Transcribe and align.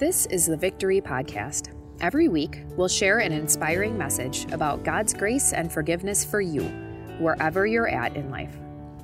This 0.00 0.24
is 0.30 0.46
the 0.46 0.56
Victory 0.56 1.02
Podcast. 1.02 1.74
Every 2.00 2.28
week, 2.28 2.62
we'll 2.74 2.88
share 2.88 3.18
an 3.18 3.32
inspiring 3.32 3.98
message 3.98 4.50
about 4.50 4.82
God's 4.82 5.12
grace 5.12 5.52
and 5.52 5.70
forgiveness 5.70 6.24
for 6.24 6.40
you, 6.40 6.62
wherever 7.18 7.66
you're 7.66 7.86
at 7.86 8.16
in 8.16 8.30
life. 8.30 8.56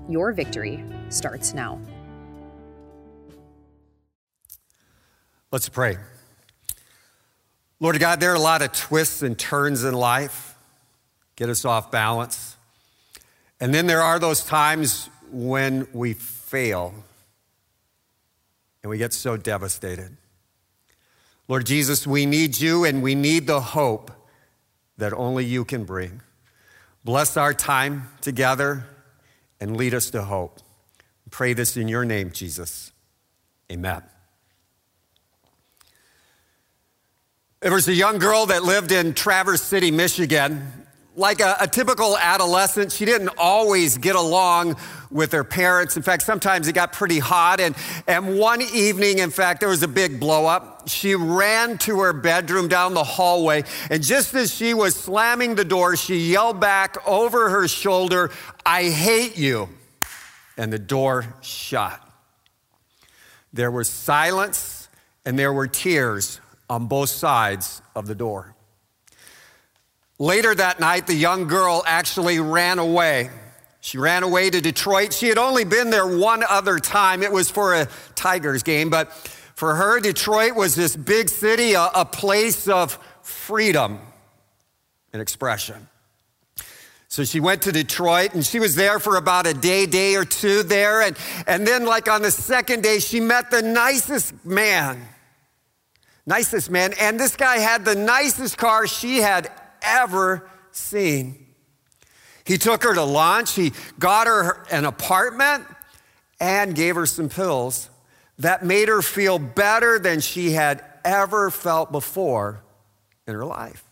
Your 0.08 0.32
victory 0.32 0.82
starts 1.10 1.52
now. 1.52 1.78
Let's 5.52 5.68
pray. 5.68 5.98
Lord 7.78 8.00
God, 8.00 8.18
there 8.18 8.32
are 8.32 8.36
a 8.36 8.40
lot 8.40 8.62
of 8.62 8.72
twists 8.72 9.20
and 9.20 9.38
turns 9.38 9.84
in 9.84 9.92
life, 9.92 10.54
get 11.36 11.50
us 11.50 11.66
off 11.66 11.90
balance. 11.90 12.56
And 13.60 13.74
then 13.74 13.86
there 13.86 14.00
are 14.00 14.18
those 14.18 14.42
times 14.42 15.10
when 15.30 15.88
we 15.92 16.14
fail 16.14 16.94
and 18.82 18.88
we 18.88 18.96
get 18.96 19.12
so 19.12 19.36
devastated. 19.36 20.16
Lord 21.48 21.66
Jesus, 21.66 22.06
we 22.06 22.26
need 22.26 22.58
you 22.60 22.84
and 22.84 23.02
we 23.02 23.14
need 23.14 23.46
the 23.46 23.60
hope 23.60 24.10
that 24.98 25.12
only 25.12 25.44
you 25.44 25.64
can 25.64 25.84
bring. 25.84 26.22
Bless 27.04 27.36
our 27.36 27.54
time 27.54 28.08
together 28.20 28.86
and 29.60 29.76
lead 29.76 29.94
us 29.94 30.10
to 30.10 30.22
hope. 30.22 30.60
Pray 31.30 31.52
this 31.52 31.76
in 31.76 31.88
your 31.88 32.04
name, 32.04 32.30
Jesus. 32.32 32.92
Amen. 33.70 34.02
There 37.60 37.72
was 37.72 37.88
a 37.88 37.94
young 37.94 38.18
girl 38.18 38.46
that 38.46 38.62
lived 38.62 38.92
in 38.92 39.14
Traverse 39.14 39.62
City, 39.62 39.90
Michigan 39.90 40.86
like 41.16 41.40
a, 41.40 41.56
a, 41.60 41.66
typical 41.66 42.16
adolescent, 42.18 42.92
she 42.92 43.04
didn't 43.04 43.30
always 43.38 43.96
get 43.96 44.14
along 44.14 44.76
with 45.10 45.32
her 45.32 45.44
parents. 45.44 45.96
In 45.96 46.02
fact, 46.02 46.22
sometimes 46.22 46.68
it 46.68 46.74
got 46.74 46.92
pretty 46.92 47.18
hot. 47.18 47.58
And, 47.58 47.74
and 48.06 48.38
one 48.38 48.60
evening, 48.60 49.18
in 49.18 49.30
fact, 49.30 49.60
there 49.60 49.68
was 49.68 49.82
a 49.82 49.88
big 49.88 50.20
blow 50.20 50.44
She 50.86 51.14
ran 51.14 51.78
to 51.78 52.00
her 52.00 52.12
bedroom 52.12 52.68
down 52.68 52.94
the 52.94 53.04
hallway. 53.04 53.64
And 53.90 54.02
just 54.02 54.34
as 54.34 54.54
she 54.54 54.72
was 54.72 54.94
slamming 54.94 55.56
the 55.56 55.64
door, 55.64 55.96
she 55.96 56.16
yelled 56.16 56.60
back 56.60 56.96
over 57.06 57.50
her 57.50 57.66
shoulder, 57.66 58.30
I 58.64 58.84
hate 58.84 59.36
you. 59.36 59.68
And 60.56 60.72
the 60.72 60.78
door 60.78 61.34
shut. 61.42 62.00
There 63.52 63.70
was 63.70 63.88
silence 63.88 64.88
and 65.24 65.38
there 65.38 65.52
were 65.52 65.66
tears 65.66 66.40
on 66.70 66.86
both 66.86 67.08
sides 67.08 67.82
of 67.94 68.06
the 68.06 68.14
door. 68.14 68.54
Later 70.18 70.54
that 70.54 70.80
night, 70.80 71.06
the 71.06 71.14
young 71.14 71.46
girl 71.46 71.82
actually 71.86 72.38
ran 72.40 72.78
away. 72.78 73.30
She 73.80 73.98
ran 73.98 74.22
away 74.22 74.50
to 74.50 74.60
Detroit. 74.60 75.12
She 75.12 75.28
had 75.28 75.38
only 75.38 75.64
been 75.64 75.90
there 75.90 76.06
one 76.06 76.42
other 76.48 76.78
time. 76.78 77.22
It 77.22 77.30
was 77.30 77.50
for 77.50 77.74
a 77.74 77.88
Tigers 78.14 78.62
game, 78.62 78.88
but 78.88 79.12
for 79.56 79.74
her, 79.74 80.00
Detroit 80.00 80.54
was 80.54 80.74
this 80.74 80.94
big 80.94 81.30
city, 81.30 81.72
a, 81.72 81.88
a 81.94 82.04
place 82.04 82.68
of 82.68 82.98
freedom 83.22 83.98
and 85.14 85.22
expression. 85.22 85.88
So 87.08 87.24
she 87.24 87.40
went 87.40 87.62
to 87.62 87.72
Detroit 87.72 88.34
and 88.34 88.44
she 88.44 88.60
was 88.60 88.74
there 88.74 88.98
for 88.98 89.16
about 89.16 89.46
a 89.46 89.54
day, 89.54 89.86
day 89.86 90.14
or 90.14 90.26
two 90.26 90.62
there. 90.62 91.00
And, 91.00 91.16
and 91.46 91.66
then, 91.66 91.86
like 91.86 92.06
on 92.06 92.20
the 92.20 92.30
second 92.30 92.82
day, 92.82 92.98
she 92.98 93.18
met 93.18 93.50
the 93.50 93.62
nicest 93.62 94.44
man. 94.44 95.00
Nicest 96.26 96.70
man. 96.70 96.92
And 97.00 97.18
this 97.18 97.34
guy 97.34 97.56
had 97.56 97.86
the 97.86 97.94
nicest 97.94 98.58
car 98.58 98.86
she 98.86 99.18
had 99.22 99.50
ever 99.80 100.50
seen. 100.70 101.46
He 102.44 102.58
took 102.58 102.82
her 102.82 102.92
to 102.92 103.04
lunch, 103.04 103.54
he 103.54 103.72
got 103.98 104.26
her 104.26 104.66
an 104.70 104.84
apartment, 104.84 105.64
and 106.38 106.74
gave 106.74 106.94
her 106.96 107.06
some 107.06 107.30
pills 107.30 107.88
that 108.38 108.64
made 108.64 108.88
her 108.88 109.02
feel 109.02 109.38
better 109.38 109.98
than 109.98 110.20
she 110.20 110.52
had 110.52 110.84
ever 111.04 111.50
felt 111.50 111.92
before 111.92 112.62
in 113.26 113.34
her 113.34 113.44
life. 113.44 113.82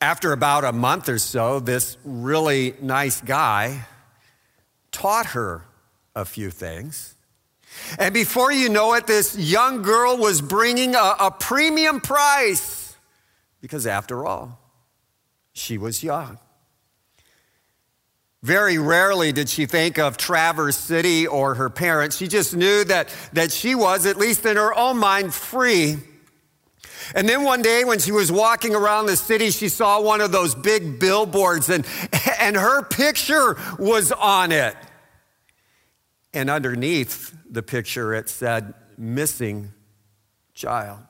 After 0.00 0.32
about 0.32 0.64
a 0.64 0.72
month 0.72 1.08
or 1.08 1.18
so, 1.18 1.60
this 1.60 1.96
really 2.04 2.74
nice 2.80 3.20
guy 3.20 3.84
taught 4.92 5.26
her 5.26 5.64
a 6.14 6.24
few 6.24 6.50
things. 6.50 7.14
And 7.98 8.14
before 8.14 8.52
you 8.52 8.68
know 8.68 8.94
it, 8.94 9.06
this 9.06 9.36
young 9.36 9.82
girl 9.82 10.16
was 10.16 10.40
bringing 10.40 10.94
a, 10.94 11.14
a 11.20 11.30
premium 11.30 12.00
price 12.00 12.96
because 13.60 13.86
after 13.86 14.26
all, 14.26 14.58
she 15.52 15.78
was 15.78 16.02
young. 16.02 16.38
Very 18.42 18.78
rarely 18.78 19.32
did 19.32 19.48
she 19.48 19.66
think 19.66 19.98
of 19.98 20.16
Traverse 20.16 20.76
City 20.76 21.26
or 21.26 21.54
her 21.54 21.68
parents. 21.68 22.16
She 22.16 22.28
just 22.28 22.54
knew 22.54 22.84
that, 22.84 23.12
that 23.32 23.50
she 23.50 23.74
was, 23.74 24.06
at 24.06 24.16
least 24.16 24.46
in 24.46 24.56
her 24.56 24.72
own 24.76 24.96
mind, 24.98 25.34
free. 25.34 25.96
And 27.14 27.28
then 27.28 27.42
one 27.42 27.62
day 27.62 27.84
when 27.84 27.98
she 27.98 28.12
was 28.12 28.30
walking 28.30 28.74
around 28.74 29.06
the 29.06 29.16
city, 29.16 29.50
she 29.50 29.68
saw 29.68 30.00
one 30.00 30.20
of 30.20 30.30
those 30.30 30.54
big 30.54 31.00
billboards 31.00 31.68
and, 31.68 31.84
and 32.40 32.54
her 32.54 32.82
picture 32.84 33.56
was 33.78 34.12
on 34.12 34.52
it. 34.52 34.76
And 36.32 36.48
underneath 36.48 37.34
the 37.50 37.62
picture, 37.62 38.14
it 38.14 38.28
said, 38.28 38.74
missing 38.96 39.72
child. 40.54 41.00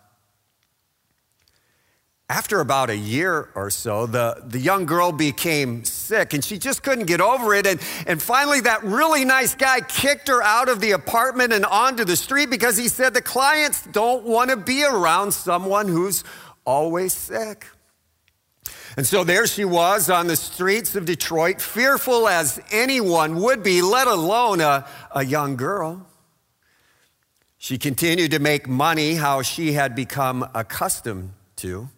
After 2.31 2.61
about 2.61 2.91
a 2.91 2.97
year 2.97 3.49
or 3.55 3.71
so, 3.71 4.05
the, 4.05 4.43
the 4.45 4.59
young 4.59 4.85
girl 4.85 5.13
became 5.13 5.83
sick 5.85 6.35
and 6.35 6.45
she 6.45 6.59
just 6.59 6.83
couldn't 6.83 7.07
get 7.07 7.23
over 7.23 7.55
it. 7.55 7.67
And, 7.67 7.81
and 8.07 8.21
finally, 8.21 8.61
that 8.61 8.85
really 8.85 9.25
nice 9.25 9.55
guy 9.55 9.81
kicked 9.81 10.29
her 10.29 10.43
out 10.43 10.69
of 10.69 10.81
the 10.81 10.91
apartment 10.91 11.55
and 11.55 11.65
onto 11.65 12.05
the 12.05 12.17
street 12.17 12.51
because 12.51 12.77
he 12.77 12.89
said 12.89 13.15
the 13.15 13.23
clients 13.23 13.83
don't 13.87 14.25
want 14.25 14.51
to 14.51 14.59
be 14.59 14.85
around 14.85 15.33
someone 15.33 15.89
who's 15.89 16.23
always 16.67 17.15
sick. 17.15 17.67
And 18.99 19.07
so 19.07 19.25
there 19.25 19.47
she 19.47 19.65
was 19.65 20.11
on 20.11 20.27
the 20.27 20.37
streets 20.37 20.97
of 20.97 21.07
Detroit, 21.07 21.63
fearful 21.63 22.29
as 22.29 22.61
anyone 22.71 23.41
would 23.41 23.63
be, 23.63 23.81
let 23.81 24.07
alone 24.07 24.61
a, 24.61 24.87
a 25.13 25.25
young 25.25 25.57
girl. 25.57 26.07
She 27.57 27.79
continued 27.79 28.33
to 28.33 28.39
make 28.39 28.69
money 28.69 29.15
how 29.15 29.41
she 29.41 29.73
had 29.73 29.95
become 29.95 30.47
accustomed 30.55 31.33
to. 31.57 31.89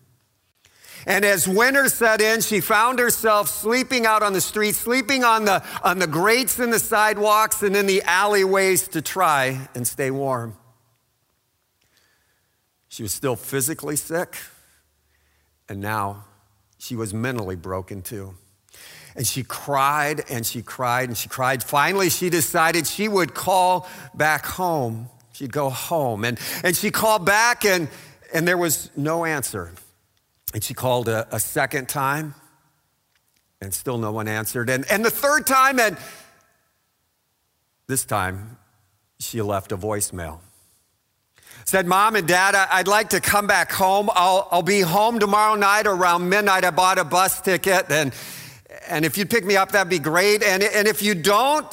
And 1.07 1.25
as 1.25 1.49
winter 1.49 1.89
set 1.89 2.21
in, 2.21 2.41
she 2.41 2.61
found 2.61 2.99
herself 2.99 3.49
sleeping 3.49 4.07
out 4.07 4.23
on 4.23 4.33
the 4.33 4.41
street, 4.41 4.75
sleeping 4.75 5.25
on 5.25 5.45
the, 5.45 5.65
on 5.83 5.99
the 5.99 6.07
grates 6.07 6.59
in 6.59 6.71
the 6.71 6.79
sidewalks 6.79 7.63
and 7.63 7.75
in 7.75 7.87
the 7.87 8.03
alleyways 8.03 8.89
to 8.89 9.03
try 9.03 9.69
and 9.75 9.87
stay 9.87 10.11
warm. 10.11 10.57
She 12.89 13.03
was 13.03 13.13
still 13.13 13.37
physically 13.37 13.97
sick, 13.97 14.37
and 15.69 15.81
now 15.81 16.25
she 16.79 16.97
was 16.97 17.15
mentally 17.15 17.57
broken 17.57 18.03
too. 18.03 18.35
And 19.17 19.27
she 19.27 19.43
cried 19.43 20.25
and 20.31 20.45
she 20.45 20.63
cried 20.63 21.09
and 21.09 21.17
she 21.17 21.29
cried. 21.29 21.63
Finally, 21.63 22.11
she 22.11 22.31
decided 22.31 22.87
she 22.87 23.09
would 23.09 23.35
call 23.35 23.89
back 24.15 24.47
home. 24.47 25.09
She'd 25.33 25.53
go 25.53 25.71
home. 25.71 26.25
And, 26.25 26.39
and 26.63 26.77
she 26.77 26.91
called 26.91 27.25
back, 27.25 27.65
and, 27.65 27.89
and 28.33 28.47
there 28.47 28.59
was 28.59 28.91
no 28.97 29.25
answer. 29.25 29.73
And 30.53 30.65
she 30.65 30.75
called 30.75 31.09
a, 31.09 31.29
a 31.35 31.39
second 31.39 31.89
time, 31.89 32.35
and 33.61 33.73
still 33.73 33.99
no 33.99 34.13
one 34.13 34.27
answered. 34.27 34.69
And, 34.69 34.85
and 34.91 35.05
the 35.05 35.11
third 35.11 35.47
time, 35.47 35.79
and 35.79 35.97
this 37.87 38.05
time, 38.05 38.59
she 39.19 39.43
left 39.43 39.71
a 39.73 39.77
voicemail. 39.77 40.41
Said, 41.65 41.87
Mom 41.87 42.17
and 42.17 42.27
Dad, 42.27 42.55
I'd 42.55 42.89
like 42.89 43.11
to 43.11 43.21
come 43.21 43.47
back 43.47 43.71
home. 43.71 44.11
I'll, 44.13 44.49
I'll 44.51 44.63
be 44.63 44.81
home 44.81 45.21
tomorrow 45.21 45.55
night 45.55 45.87
around 45.87 46.29
midnight. 46.29 46.65
I 46.65 46.71
bought 46.71 46.99
a 46.99 47.05
bus 47.05 47.41
ticket, 47.41 47.91
and, 47.91 48.13
and 48.89 49.05
if 49.05 49.17
you'd 49.19 49.31
pick 49.31 49.45
me 49.45 49.57
up, 49.57 49.73
that'd 49.73 49.91
be 49.91 49.99
great. 49.99 50.43
And, 50.43 50.63
and 50.63 50.89
if 50.89 51.03
you 51.03 51.15
don't, 51.15 51.67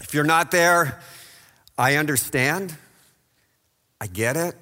if 0.00 0.12
you're 0.12 0.24
not 0.24 0.50
there, 0.50 1.00
I 1.78 1.96
understand. 1.96 2.74
I 4.00 4.06
get 4.06 4.36
it. 4.36 4.56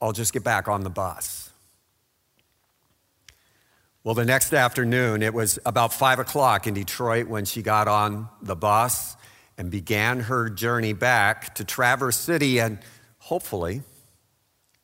I'll 0.00 0.12
just 0.12 0.32
get 0.32 0.44
back 0.44 0.68
on 0.68 0.84
the 0.84 0.90
bus. 0.90 1.47
Well, 4.08 4.14
the 4.14 4.24
next 4.24 4.54
afternoon, 4.54 5.22
it 5.22 5.34
was 5.34 5.58
about 5.66 5.92
five 5.92 6.18
o'clock 6.18 6.66
in 6.66 6.72
Detroit 6.72 7.28
when 7.28 7.44
she 7.44 7.60
got 7.60 7.88
on 7.88 8.30
the 8.40 8.56
bus 8.56 9.18
and 9.58 9.70
began 9.70 10.20
her 10.20 10.48
journey 10.48 10.94
back 10.94 11.54
to 11.56 11.64
Traverse 11.66 12.16
City 12.16 12.58
and 12.58 12.78
hopefully 13.18 13.82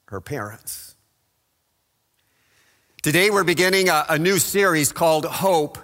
her 0.08 0.20
parents. 0.20 0.94
Today, 3.02 3.30
we're 3.30 3.44
beginning 3.44 3.88
a, 3.88 4.04
a 4.10 4.18
new 4.18 4.38
series 4.38 4.92
called 4.92 5.24
Hope 5.24 5.78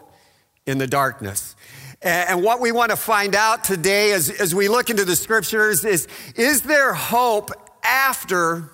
in 0.66 0.76
the 0.76 0.87
Darkness. 0.87 1.56
And 2.02 2.42
what 2.42 2.60
we 2.60 2.72
want 2.72 2.90
to 2.90 2.96
find 2.98 3.34
out 3.34 3.64
today 3.64 4.12
as, 4.12 4.28
as 4.28 4.54
we 4.54 4.69
look 4.69 4.90
into 4.90 5.06
the 5.06 5.16
scriptures 5.16 5.87
is 5.87 6.08
is 6.37 6.60
there 6.60 6.92
hope 6.92 7.52
after 7.82 8.70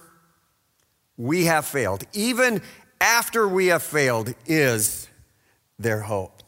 we 1.17 1.45
have 1.45 1.67
failed? 1.67 2.03
Even 2.13 2.63
after 3.01 3.47
we 3.47 3.67
have 3.67 3.83
failed 3.83 4.35
is 4.47 5.09
there 5.79 6.01
hope. 6.01 6.43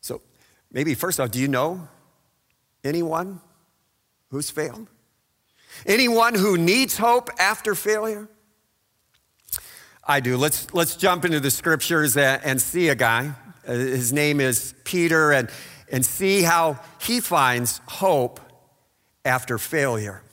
So, 0.00 0.20
maybe 0.72 0.94
first 0.94 1.20
off, 1.20 1.30
do 1.30 1.40
you 1.40 1.48
know 1.48 1.88
anyone 2.82 3.40
Who's 4.34 4.50
failed? 4.50 4.88
Anyone 5.86 6.34
who 6.34 6.58
needs 6.58 6.98
hope 6.98 7.30
after 7.38 7.76
failure? 7.76 8.28
I 10.02 10.18
do. 10.18 10.36
Let's, 10.36 10.74
let's 10.74 10.96
jump 10.96 11.24
into 11.24 11.38
the 11.38 11.52
scriptures 11.52 12.16
and, 12.16 12.60
see 12.60 12.88
a 12.88 12.96
guy. 12.96 13.30
Uh, 13.64 13.74
his 13.74 14.12
name 14.12 14.40
is 14.40 14.74
Peter, 14.82 15.30
and, 15.30 15.50
and 15.88 16.04
see 16.04 16.42
how 16.42 16.80
he 17.00 17.20
finds 17.20 17.80
hope 17.86 18.40
after 19.24 19.56
failure. 19.56 20.23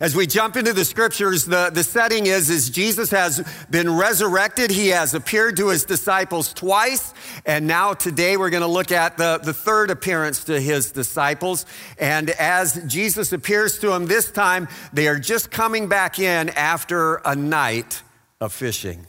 As 0.00 0.16
we 0.16 0.26
jump 0.26 0.56
into 0.56 0.72
the 0.72 0.86
scriptures, 0.86 1.44
the, 1.44 1.68
the 1.70 1.84
setting 1.84 2.24
is, 2.24 2.48
is 2.48 2.70
Jesus 2.70 3.10
has 3.10 3.46
been 3.68 3.98
resurrected. 3.98 4.70
He 4.70 4.88
has 4.88 5.12
appeared 5.12 5.58
to 5.58 5.68
his 5.68 5.84
disciples 5.84 6.54
twice. 6.54 7.12
And 7.44 7.66
now 7.66 7.92
today 7.92 8.38
we're 8.38 8.48
going 8.48 8.62
to 8.62 8.66
look 8.66 8.92
at 8.92 9.18
the, 9.18 9.40
the 9.42 9.52
third 9.52 9.90
appearance 9.90 10.44
to 10.44 10.58
his 10.58 10.90
disciples. 10.90 11.66
And 11.98 12.30
as 12.30 12.82
Jesus 12.86 13.34
appears 13.34 13.78
to 13.80 13.88
them 13.88 14.06
this 14.06 14.30
time, 14.30 14.68
they 14.90 15.06
are 15.06 15.18
just 15.18 15.50
coming 15.50 15.86
back 15.86 16.18
in 16.18 16.48
after 16.48 17.16
a 17.16 17.36
night 17.36 18.02
of 18.40 18.54
fishing. 18.54 19.06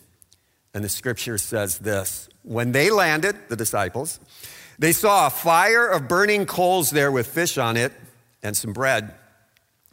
And 0.73 0.83
the 0.83 0.89
scripture 0.89 1.37
says 1.37 1.79
this 1.79 2.27
When 2.43 2.73
they 2.73 2.89
landed, 2.89 3.37
the 3.47 3.55
disciples, 3.55 4.19
they 4.77 4.91
saw 4.91 5.27
a 5.27 5.29
fire 5.29 5.87
of 5.87 6.09
burning 6.09 6.45
coals 6.45 6.89
there 6.89 7.13
with 7.13 7.27
fish 7.27 7.57
on 7.57 7.77
it 7.77 7.93
and 8.43 8.57
some 8.57 8.73
bread. 8.73 9.13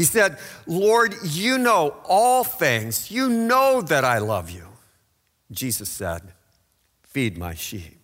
He 0.00 0.06
said, 0.06 0.38
Lord, 0.66 1.14
you 1.24 1.58
know 1.58 1.94
all 2.08 2.42
things. 2.42 3.10
You 3.10 3.28
know 3.28 3.82
that 3.82 4.02
I 4.02 4.16
love 4.16 4.48
you. 4.48 4.66
Jesus 5.52 5.90
said, 5.90 6.22
Feed 7.02 7.36
my 7.36 7.52
sheep. 7.52 7.98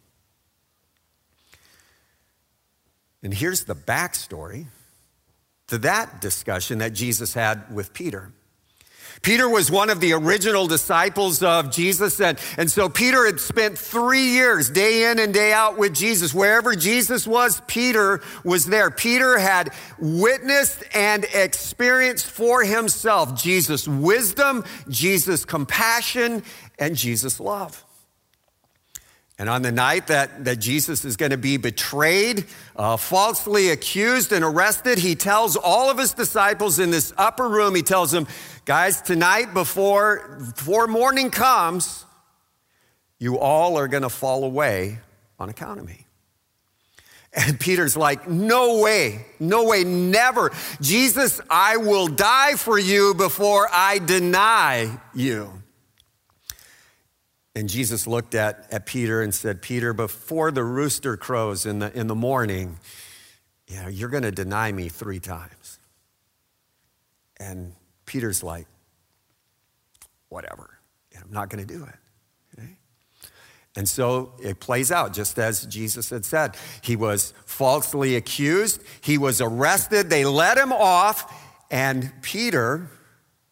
And 3.22 3.32
here's 3.32 3.64
the 3.64 3.74
backstory 3.74 4.66
to 5.68 5.78
that 5.78 6.20
discussion 6.20 6.80
that 6.80 6.92
Jesus 6.92 7.32
had 7.32 7.74
with 7.74 7.94
Peter. 7.94 8.30
Peter 9.22 9.48
was 9.48 9.70
one 9.70 9.90
of 9.90 10.00
the 10.00 10.12
original 10.12 10.66
disciples 10.66 11.42
of 11.42 11.70
Jesus. 11.70 12.20
And, 12.20 12.38
and 12.58 12.70
so 12.70 12.88
Peter 12.88 13.26
had 13.26 13.40
spent 13.40 13.78
three 13.78 14.28
years, 14.28 14.70
day 14.70 15.10
in 15.10 15.18
and 15.18 15.32
day 15.32 15.52
out, 15.52 15.78
with 15.78 15.94
Jesus. 15.94 16.34
Wherever 16.34 16.74
Jesus 16.74 17.26
was, 17.26 17.62
Peter 17.66 18.20
was 18.44 18.66
there. 18.66 18.90
Peter 18.90 19.38
had 19.38 19.72
witnessed 19.98 20.84
and 20.94 21.24
experienced 21.34 22.26
for 22.26 22.64
himself 22.64 23.40
Jesus' 23.40 23.88
wisdom, 23.88 24.64
Jesus' 24.88 25.44
compassion, 25.44 26.42
and 26.78 26.96
Jesus' 26.96 27.40
love. 27.40 27.85
And 29.38 29.50
on 29.50 29.60
the 29.60 29.72
night 29.72 30.06
that, 30.06 30.46
that 30.46 30.56
Jesus 30.60 31.04
is 31.04 31.16
going 31.16 31.30
to 31.30 31.36
be 31.36 31.58
betrayed, 31.58 32.46
uh, 32.74 32.96
falsely 32.96 33.68
accused, 33.68 34.32
and 34.32 34.42
arrested, 34.42 34.98
he 34.98 35.14
tells 35.14 35.56
all 35.56 35.90
of 35.90 35.98
his 35.98 36.14
disciples 36.14 36.78
in 36.78 36.90
this 36.90 37.12
upper 37.18 37.46
room, 37.46 37.74
he 37.74 37.82
tells 37.82 38.10
them, 38.10 38.26
guys, 38.64 39.02
tonight 39.02 39.52
before, 39.52 40.38
before 40.56 40.86
morning 40.86 41.30
comes, 41.30 42.06
you 43.18 43.38
all 43.38 43.78
are 43.78 43.88
going 43.88 44.04
to 44.04 44.08
fall 44.08 44.44
away 44.44 45.00
on 45.38 45.50
account 45.50 45.80
of 45.80 45.86
me. 45.86 46.06
And 47.34 47.60
Peter's 47.60 47.96
like, 47.96 48.26
no 48.26 48.80
way, 48.80 49.26
no 49.38 49.64
way, 49.64 49.84
never. 49.84 50.50
Jesus, 50.80 51.38
I 51.50 51.76
will 51.76 52.06
die 52.06 52.54
for 52.54 52.78
you 52.78 53.12
before 53.12 53.68
I 53.70 53.98
deny 53.98 54.98
you. 55.14 55.62
And 57.56 57.70
Jesus 57.70 58.06
looked 58.06 58.34
at, 58.34 58.66
at 58.70 58.84
Peter 58.84 59.22
and 59.22 59.34
said, 59.34 59.62
Peter, 59.62 59.94
before 59.94 60.50
the 60.50 60.62
rooster 60.62 61.16
crows 61.16 61.64
in 61.64 61.78
the, 61.78 61.90
in 61.98 62.06
the 62.06 62.14
morning, 62.14 62.78
you 63.66 63.80
know, 63.80 63.88
you're 63.88 64.10
going 64.10 64.24
to 64.24 64.30
deny 64.30 64.70
me 64.70 64.90
three 64.90 65.20
times. 65.20 65.78
And 67.40 67.72
Peter's 68.04 68.42
like, 68.42 68.66
whatever. 70.28 70.78
I'm 71.18 71.32
not 71.32 71.48
going 71.48 71.66
to 71.66 71.74
do 71.74 71.82
it. 71.82 72.58
Okay? 72.58 72.76
And 73.74 73.88
so 73.88 74.34
it 74.42 74.60
plays 74.60 74.92
out 74.92 75.14
just 75.14 75.38
as 75.38 75.64
Jesus 75.64 76.10
had 76.10 76.26
said. 76.26 76.58
He 76.82 76.94
was 76.94 77.32
falsely 77.46 78.16
accused, 78.16 78.82
he 79.00 79.16
was 79.16 79.40
arrested, 79.40 80.10
they 80.10 80.26
let 80.26 80.58
him 80.58 80.74
off, 80.74 81.32
and 81.70 82.12
Peter 82.20 82.90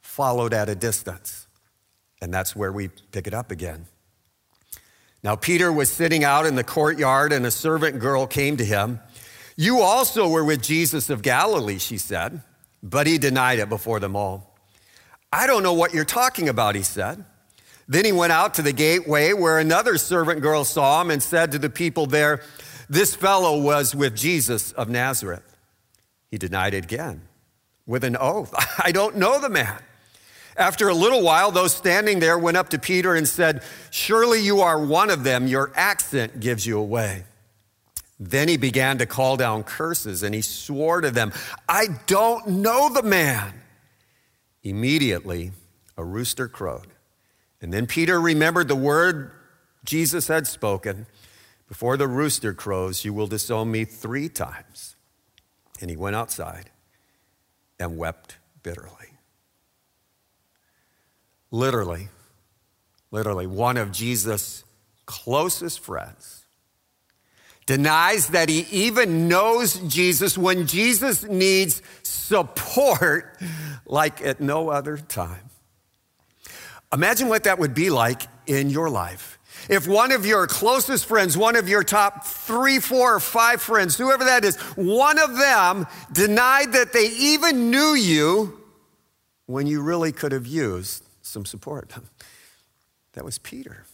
followed 0.03 0.53
at 0.53 0.69
a 0.69 0.75
distance. 0.75 1.49
And 2.21 2.33
that's 2.33 2.55
where 2.55 2.71
we 2.71 2.89
pick 3.11 3.27
it 3.27 3.33
up 3.33 3.51
again. 3.51 3.87
Now, 5.25 5.37
Peter 5.37 5.73
was 5.73 5.91
sitting 5.91 6.23
out 6.23 6.45
in 6.45 6.55
the 6.55 6.63
courtyard, 6.63 7.33
and 7.33 7.47
a 7.47 7.51
servant 7.51 7.99
girl 7.99 8.27
came 8.27 8.59
to 8.59 8.65
him. 8.65 9.01
You 9.57 9.81
also 9.81 10.29
were 10.29 10.45
with 10.45 10.63
Jesus 10.63 11.09
of 11.09 11.23
Galilee, 11.23 11.79
she 11.79 11.97
said, 11.97 12.43
but 12.83 13.07
he 13.07 13.17
denied 13.17 13.59
it 13.59 13.71
before 13.71 14.01
them 14.01 14.17
all. 14.17 14.55
I 15.33 15.47
don't 15.47 15.63
know 15.63 15.73
what 15.73 15.95
you're 15.95 16.05
talking 16.05 16.51
about, 16.51 16.75
he 16.75 16.83
said. 16.83 17.25
Then 17.89 18.05
he 18.05 18.13
went 18.13 18.33
out 18.33 18.55
to 18.55 18.63
the 18.63 18.73
gateway 18.73 19.33
where 19.33 19.59
another 19.59 19.97
servant 19.97 20.43
girl 20.43 20.63
saw 20.63 21.01
him 21.01 21.11
and 21.11 21.23
said 21.23 21.53
to 21.53 21.59
the 21.59 21.71
people 21.71 22.05
there, 22.05 22.43
This 22.91 23.15
fellow 23.15 23.59
was 23.59 23.95
with 23.95 24.15
Jesus 24.15 24.73
of 24.73 24.91
Nazareth. 24.91 25.57
He 26.31 26.37
denied 26.37 26.75
it 26.75 26.85
again 26.85 27.23
with 27.87 28.05
an 28.05 28.17
oath. 28.19 28.55
I 28.85 28.93
don't 28.93 29.17
know 29.17 29.41
the 29.41 29.49
man. 29.49 29.81
After 30.57 30.89
a 30.89 30.95
little 30.95 31.23
while, 31.23 31.51
those 31.51 31.75
standing 31.75 32.21
there 32.21 32.39
went 32.39 32.57
up 32.57 32.69
to 32.71 32.79
Peter 32.79 33.15
and 33.15 33.27
said, 33.27 33.63
Surely 33.91 34.41
you 34.41 34.61
are 34.61 34.79
one 34.79 35.11
of 35.11 35.25
them. 35.25 35.47
Your 35.47 35.73
accent 35.75 36.41
gives 36.41 36.65
you 36.67 36.79
away. 36.79 37.25
Then 38.21 38.47
he 38.47 38.57
began 38.57 38.99
to 38.99 39.07
call 39.07 39.37
down 39.37 39.65
curses 39.65 40.23
and 40.23 40.35
he 40.35 40.41
swore 40.41 41.01
to 41.01 41.11
them, 41.11 41.33
I 41.69 41.89
don't 42.07 42.47
know 42.47 42.89
the 42.89 43.03
man. 43.03 43.63
Immediately, 44.63 45.51
a 45.97 46.05
rooster 46.05 46.47
crowed. 46.47 46.87
And 47.61 47.73
then 47.73 47.87
Peter 47.87 48.21
remembered 48.21 48.69
the 48.69 48.77
word 48.77 49.33
Jesus 49.85 50.29
had 50.29 50.47
spoken 50.47 51.07
Before 51.67 51.97
the 51.97 52.07
rooster 52.07 52.55
crows, 52.55 53.05
you 53.05 53.13
will 53.13 53.27
disown 53.27 53.71
me 53.73 53.85
three 53.85 54.29
times. 54.29 54.95
And 55.81 55.91
he 55.91 55.97
went 55.97 56.15
outside 56.15 56.71
and 57.81 57.99
wept 57.99 58.37
bitterly 58.63 59.15
literally, 61.55 62.09
literally, 63.13 63.47
one 63.47 63.77
of 63.77 63.93
Jesus' 63.93 64.65
closest 65.07 65.79
friends, 65.81 66.45
denies 67.65 68.29
that 68.29 68.49
he 68.49 68.67
even 68.71 69.29
knows 69.29 69.75
Jesus 69.81 70.37
when 70.37 70.67
Jesus 70.67 71.23
needs 71.23 71.81
support 72.03 73.39
like 73.87 74.21
at 74.21 74.41
no 74.41 74.69
other 74.69 74.99
time. 74.99 75.49
Imagine 76.93 77.29
what 77.29 77.45
that 77.45 77.59
would 77.59 77.73
be 77.73 77.89
like 77.89 78.23
in 78.47 78.69
your 78.69 78.91
life. 78.91 79.39
If 79.71 79.87
one 79.87 80.11
of 80.11 80.27
your 80.27 80.47
closest 80.49 81.07
friends, 81.07 81.39
one 81.39 81.57
of 81.57 81.69
your 81.69 81.85
top 81.85 82.27
three, 82.27 82.81
four, 82.81 83.15
or 83.15 83.21
five 83.21 83.63
friends, 83.63 83.97
whoever 83.97 84.25
that 84.25 84.45
is, 84.45 84.57
one 84.77 85.19
of 85.19 85.39
them 85.39 85.87
denied 86.13 86.73
that 86.73 86.93
they 86.93 87.07
even 87.07 87.71
knew 87.71 87.95
you 87.95 88.61
when 89.47 89.67
you 89.67 89.83
really 89.83 90.11
could 90.11 90.33
have 90.33 90.47
used 90.47 91.05
some 91.25 91.45
support. 91.45 91.93
That 93.15 93.25
was 93.25 93.39
Peter. 93.39 93.85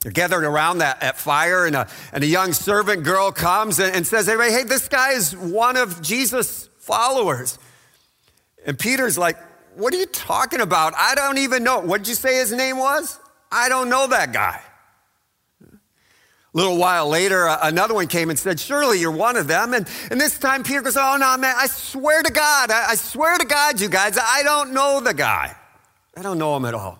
They're 0.00 0.12
gathered 0.12 0.44
around 0.44 0.78
that 0.78 1.02
at 1.02 1.18
fire, 1.18 1.66
and 1.66 1.74
a, 1.74 1.88
and 2.12 2.22
a 2.22 2.26
young 2.26 2.52
servant 2.52 3.02
girl 3.02 3.32
comes 3.32 3.80
and, 3.80 3.94
and 3.96 4.06
says, 4.06 4.26
hey, 4.26 4.36
hey, 4.52 4.62
this 4.62 4.88
guy 4.88 5.12
is 5.12 5.36
one 5.36 5.76
of 5.76 6.00
Jesus' 6.00 6.68
followers. 6.78 7.58
And 8.66 8.78
Peter's 8.78 9.18
like, 9.18 9.36
What 9.76 9.94
are 9.94 9.96
you 9.96 10.06
talking 10.06 10.60
about? 10.60 10.94
I 10.96 11.14
don't 11.14 11.38
even 11.38 11.62
know. 11.62 11.80
What 11.80 11.98
did 11.98 12.08
you 12.08 12.14
say 12.14 12.36
his 12.36 12.52
name 12.52 12.78
was? 12.78 13.18
I 13.50 13.68
don't 13.68 13.88
know 13.88 14.06
that 14.08 14.32
guy. 14.32 14.60
A 15.62 16.56
little 16.56 16.76
while 16.76 17.08
later, 17.08 17.46
another 17.62 17.94
one 17.94 18.08
came 18.08 18.30
and 18.30 18.38
said, 18.38 18.58
Surely 18.58 19.00
you're 19.00 19.10
one 19.10 19.36
of 19.36 19.46
them. 19.46 19.74
And, 19.74 19.88
and 20.10 20.20
this 20.20 20.38
time 20.38 20.62
Peter 20.64 20.82
goes, 20.82 20.96
Oh, 20.96 21.16
no, 21.18 21.36
man, 21.36 21.54
I 21.56 21.66
swear 21.66 22.22
to 22.22 22.32
God, 22.32 22.70
I, 22.70 22.90
I 22.90 22.94
swear 22.94 23.38
to 23.38 23.46
God, 23.46 23.80
you 23.80 23.88
guys, 23.88 24.18
I 24.20 24.42
don't 24.42 24.72
know 24.72 25.00
the 25.00 25.14
guy. 25.14 25.54
I 26.18 26.22
don't 26.22 26.38
know 26.38 26.56
him 26.56 26.64
at 26.64 26.74
all. 26.74 26.98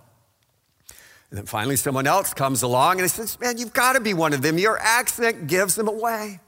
And 1.31 1.39
then 1.39 1.47
finally, 1.47 1.75
someone 1.75 2.07
else 2.07 2.33
comes 2.33 2.63
along 2.63 2.93
and 2.93 3.03
he 3.03 3.09
says, 3.09 3.39
Man, 3.41 3.59
you've 3.59 3.73
got 3.73 3.95
to 3.95 4.01
be 4.01 4.15
one 4.15 4.33
of 4.33 4.43
them. 4.43 4.59
Your 4.59 4.79
accent 4.79 5.49
gives 5.49 5.75
them 5.75 5.89
away. 5.89 6.39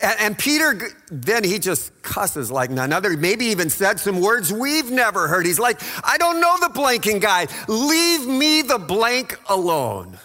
And, 0.00 0.20
and, 0.20 0.38
Peter, 0.38 0.78
then 1.10 1.44
he 1.44 1.58
just 1.58 2.02
cusses 2.02 2.50
like 2.50 2.70
none 2.70 2.92
other. 2.92 3.16
Maybe 3.16 3.46
even 3.46 3.70
said 3.70 4.00
some 4.00 4.20
words 4.20 4.52
we've 4.52 4.90
never 4.90 5.28
heard. 5.28 5.46
He's 5.46 5.58
like, 5.58 5.80
I 6.04 6.18
don't 6.18 6.40
know 6.40 6.56
the 6.60 6.68
blanking 6.68 7.20
guy. 7.20 7.46
Leave 7.68 8.26
me 8.26 8.62
the 8.62 8.78
blank 8.78 9.38
alone. 9.48 10.18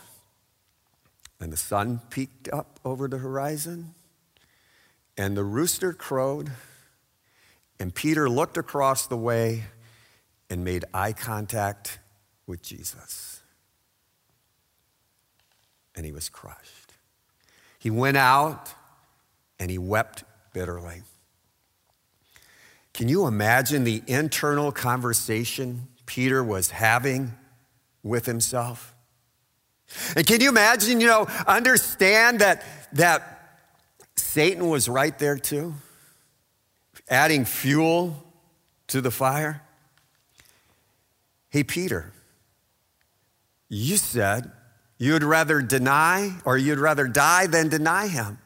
And 1.39 1.53
the 1.53 1.57
sun 1.57 2.01
peeked 2.09 2.49
up 2.51 2.79
over 2.85 3.07
the 3.07 3.17
horizon, 3.17 3.93
and 5.17 5.35
the 5.35 5.43
rooster 5.43 5.91
crowed, 5.91 6.51
and 7.79 7.93
Peter 7.93 8.29
looked 8.29 8.57
across 8.57 9.07
the 9.07 9.17
way 9.17 9.65
and 10.53 10.63
made 10.63 10.85
eye 10.93 11.13
contact 11.13 11.97
with 12.45 12.61
Jesus. 12.61 13.41
And 15.95 16.05
he 16.05 16.11
was 16.11 16.29
crushed. 16.29 16.93
He 17.79 17.89
went 17.89 18.17
out 18.17 18.71
and 19.59 19.71
he 19.71 19.79
wept 19.79 20.23
bitterly. 20.53 21.01
Can 22.93 23.09
you 23.09 23.25
imagine 23.25 23.83
the 23.83 24.03
internal 24.05 24.71
conversation 24.71 25.87
Peter 26.05 26.43
was 26.43 26.69
having 26.69 27.33
with 28.03 28.27
himself? 28.27 28.93
And 30.15 30.23
can 30.27 30.39
you 30.39 30.49
imagine, 30.49 31.01
you 31.01 31.07
know, 31.07 31.25
understand 31.47 32.41
that, 32.41 32.63
that 32.93 33.57
Satan 34.17 34.69
was 34.69 34.87
right 34.87 35.17
there 35.17 35.37
too, 35.37 35.73
adding 37.09 37.43
fuel 37.43 38.23
to 38.89 39.01
the 39.01 39.09
fire? 39.09 39.63
Hey, 41.53 41.63
Peter, 41.63 42.11
you 43.69 43.97
said 43.97 44.51
you'd 44.97 45.23
rather 45.23 45.61
deny 45.61 46.35
or 46.45 46.57
you'd 46.57 46.79
rather 46.79 47.07
die 47.07 47.45
than 47.45 47.69
deny 47.69 48.07
him. 48.07 48.39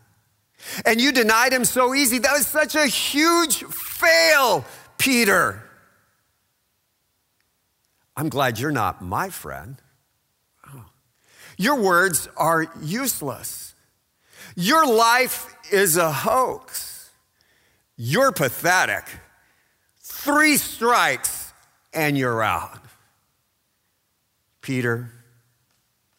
And 0.86 1.00
you 1.00 1.14
denied 1.14 1.54
him 1.54 1.64
so 1.64 1.96
easy. 1.96 2.20
That 2.20 2.34
was 2.34 2.46
such 2.46 2.76
a 2.76 2.86
huge 2.86 3.64
fail, 3.64 4.66
Peter. 4.98 5.64
I'm 8.18 8.28
glad 8.28 8.60
you're 8.60 8.72
not 8.74 9.02
my 9.02 9.30
friend. 9.30 9.78
Your 11.58 11.80
words 11.80 12.28
are 12.36 12.70
useless. 12.82 13.74
Your 14.58 14.86
life 14.86 15.56
is 15.72 15.96
a 15.96 16.12
hoax. 16.12 17.10
You're 17.96 18.34
pathetic. 18.34 19.06
Three 20.02 20.58
strikes 20.58 21.54
and 21.94 22.18
you're 22.18 22.44
out. 22.44 22.82
Peter, 24.68 25.10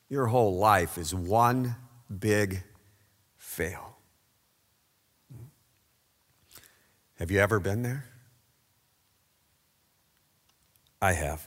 your 0.09 0.28
whole 0.28 0.57
life 0.57 0.97
is 0.97 1.14
one 1.14 1.76
big 2.19 2.62
fail. 3.37 3.99
Have 7.19 7.31
you 7.31 7.40
ever 7.40 7.61
been 7.61 7.83
there? 7.83 8.07
I 11.02 11.12
have. 11.12 11.47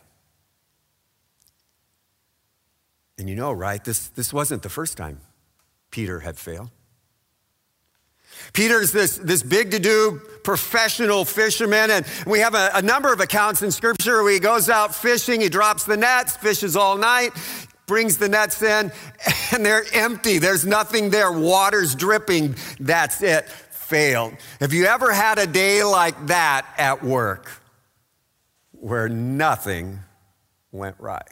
And 3.18 3.28
you 3.28 3.36
know, 3.36 3.52
right? 3.52 3.84
This, 3.84 4.10
this 4.10 4.32
wasn't 4.32 4.62
the 4.62 4.70
first 4.70 4.96
time 4.96 5.22
Peter 5.90 6.20
had 6.20 6.38
failed. 6.38 6.70
Peter's 8.54 8.92
this, 8.92 9.18
this 9.18 9.44
big 9.44 9.72
to 9.72 9.80
do 9.80 10.22
professional 10.44 11.26
fisherman, 11.26 11.92
and 11.92 12.06
we 12.26 12.40
have 12.40 12.56
a, 12.56 12.72
a, 12.76 12.82
number 12.82 13.14
of 13.14 13.20
accounts 13.20 13.62
in 13.62 13.72
scripture 13.72 14.24
where 14.24 14.34
he 14.34 14.40
goes 14.40 14.70
out 14.70 14.94
fishing, 14.96 15.42
he 15.42 15.50
drops 15.50 15.84
the 15.84 15.98
nets, 15.98 16.36
fishes 16.36 16.76
all 16.76 16.98
night, 16.98 17.32
brings 17.86 18.18
the 18.18 18.30
nets 18.30 18.62
in, 18.62 18.92
and 19.54 19.66
they're 19.66 19.86
empty. 19.94 20.38
There's 20.38 20.66
nothing 20.66 21.10
there, 21.10 21.32
water's 21.32 21.96
dripping. 21.96 22.56
That's 22.80 23.22
it 23.22 23.48
failed. 23.48 24.34
Have 24.62 24.72
you 24.72 24.86
ever 24.86 25.12
had 25.12 25.38
a 25.38 25.46
day 25.46 25.84
like 25.84 26.28
that 26.28 26.66
at 26.78 27.04
work 27.04 27.52
where 28.72 29.10
nothing 29.10 30.00
went 30.72 30.96
right? 30.98 31.28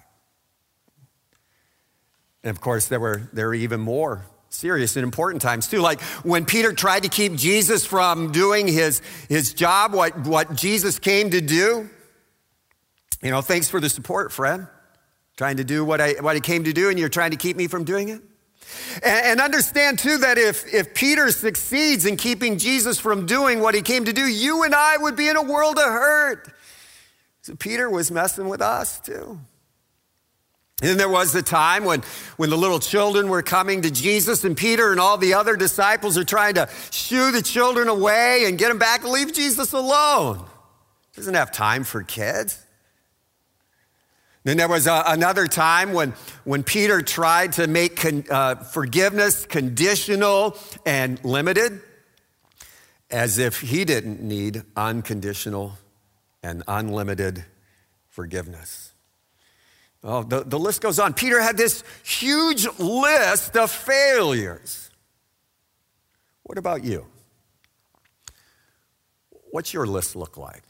And 2.43 2.49
of 2.51 2.61
course, 2.61 2.87
there 2.87 2.99
were, 2.99 3.29
there 3.33 3.47
were 3.47 3.53
even 3.53 3.79
more 3.79 4.25
serious 4.49 4.95
and 4.95 5.03
important 5.03 5.41
times 5.41 5.67
too. 5.67 5.79
Like 5.79 6.01
when 6.23 6.45
Peter 6.45 6.73
tried 6.73 7.03
to 7.03 7.09
keep 7.09 7.35
Jesus 7.35 7.85
from 7.85 8.31
doing 8.31 8.67
his, 8.67 9.01
his 9.27 9.53
job, 9.53 9.93
what, 9.93 10.17
what 10.19 10.55
Jesus 10.55 10.99
came 10.99 11.29
to 11.31 11.41
do. 11.41 11.89
You 13.21 13.31
know, 13.31 13.41
thanks 13.41 13.69
for 13.69 13.79
the 13.79 13.89
support, 13.89 14.31
friend. 14.31 14.67
Trying 15.37 15.57
to 15.57 15.63
do 15.63 15.85
what 15.85 16.01
I, 16.01 16.13
what 16.19 16.35
I 16.35 16.41
came 16.41 16.65
to 16.65 16.73
do, 16.73 16.89
and 16.89 16.99
you're 16.99 17.07
trying 17.07 17.31
to 17.31 17.37
keep 17.37 17.55
me 17.55 17.67
from 17.67 17.85
doing 17.85 18.09
it? 18.09 18.21
And 19.03 19.39
understand 19.39 19.99
too 19.99 20.17
that 20.17 20.37
if, 20.37 20.71
if 20.73 20.93
Peter 20.93 21.31
succeeds 21.31 22.05
in 22.05 22.17
keeping 22.17 22.57
Jesus 22.57 22.99
from 22.99 23.25
doing 23.25 23.61
what 23.61 23.73
he 23.73 23.81
came 23.81 24.05
to 24.05 24.13
do, 24.13 24.23
you 24.23 24.63
and 24.63 24.75
I 24.75 24.97
would 24.97 25.15
be 25.15 25.27
in 25.27 25.37
a 25.37 25.41
world 25.41 25.77
of 25.77 25.85
hurt. 25.85 26.53
So 27.41 27.55
Peter 27.55 27.89
was 27.89 28.11
messing 28.11 28.49
with 28.49 28.61
us 28.61 28.99
too. 28.99 29.39
And 30.81 30.91
then 30.91 30.97
there 30.97 31.09
was 31.09 31.33
the 31.33 31.41
time 31.41 31.83
when, 31.83 32.03
when 32.37 32.49
the 32.49 32.57
little 32.57 32.79
children 32.79 33.27
were 33.27 33.41
coming 33.41 33.81
to 33.81 33.91
Jesus, 33.91 34.45
and 34.45 34.55
Peter 34.55 34.91
and 34.91 34.99
all 34.99 35.17
the 35.17 35.33
other 35.33 35.57
disciples 35.57 36.17
are 36.17 36.23
trying 36.23 36.53
to 36.53 36.69
shoo 36.89 37.31
the 37.31 37.41
children 37.41 37.89
away 37.89 38.45
and 38.45 38.57
get 38.57 38.69
them 38.69 38.79
back 38.79 39.03
leave 39.03 39.33
Jesus 39.33 39.73
alone. 39.73 40.45
Doesn't 41.15 41.33
have 41.33 41.51
time 41.51 41.83
for 41.83 42.01
kids. 42.01 42.63
Then 44.45 44.55
there 44.55 44.69
was 44.69 44.87
a, 44.87 45.03
another 45.05 45.47
time 45.47 45.91
when, 45.91 46.13
when 46.45 46.63
Peter 46.63 47.01
tried 47.01 47.53
to 47.53 47.67
make 47.67 47.97
con, 47.97 48.23
uh, 48.29 48.55
forgiveness 48.55 49.45
conditional 49.45 50.57
and 50.85 51.23
limited, 51.25 51.81
as 53.11 53.37
if 53.37 53.59
he 53.59 53.83
didn't 53.83 54.21
need 54.21 54.63
unconditional 54.77 55.77
and 56.41 56.63
unlimited 56.69 57.43
forgiveness. 58.07 58.88
Oh, 60.03 60.23
the, 60.23 60.43
the 60.43 60.57
list 60.57 60.81
goes 60.81 60.97
on. 60.97 61.13
Peter 61.13 61.41
had 61.41 61.57
this 61.57 61.83
huge 62.03 62.67
list 62.79 63.57
of 63.57 63.69
failures. 63.69 64.89
What 66.43 66.57
about 66.57 66.83
you? 66.83 67.05
What's 69.51 69.73
your 69.73 69.85
list 69.85 70.15
look 70.15 70.37
like? 70.37 70.63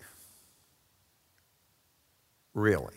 Really? 2.53 2.95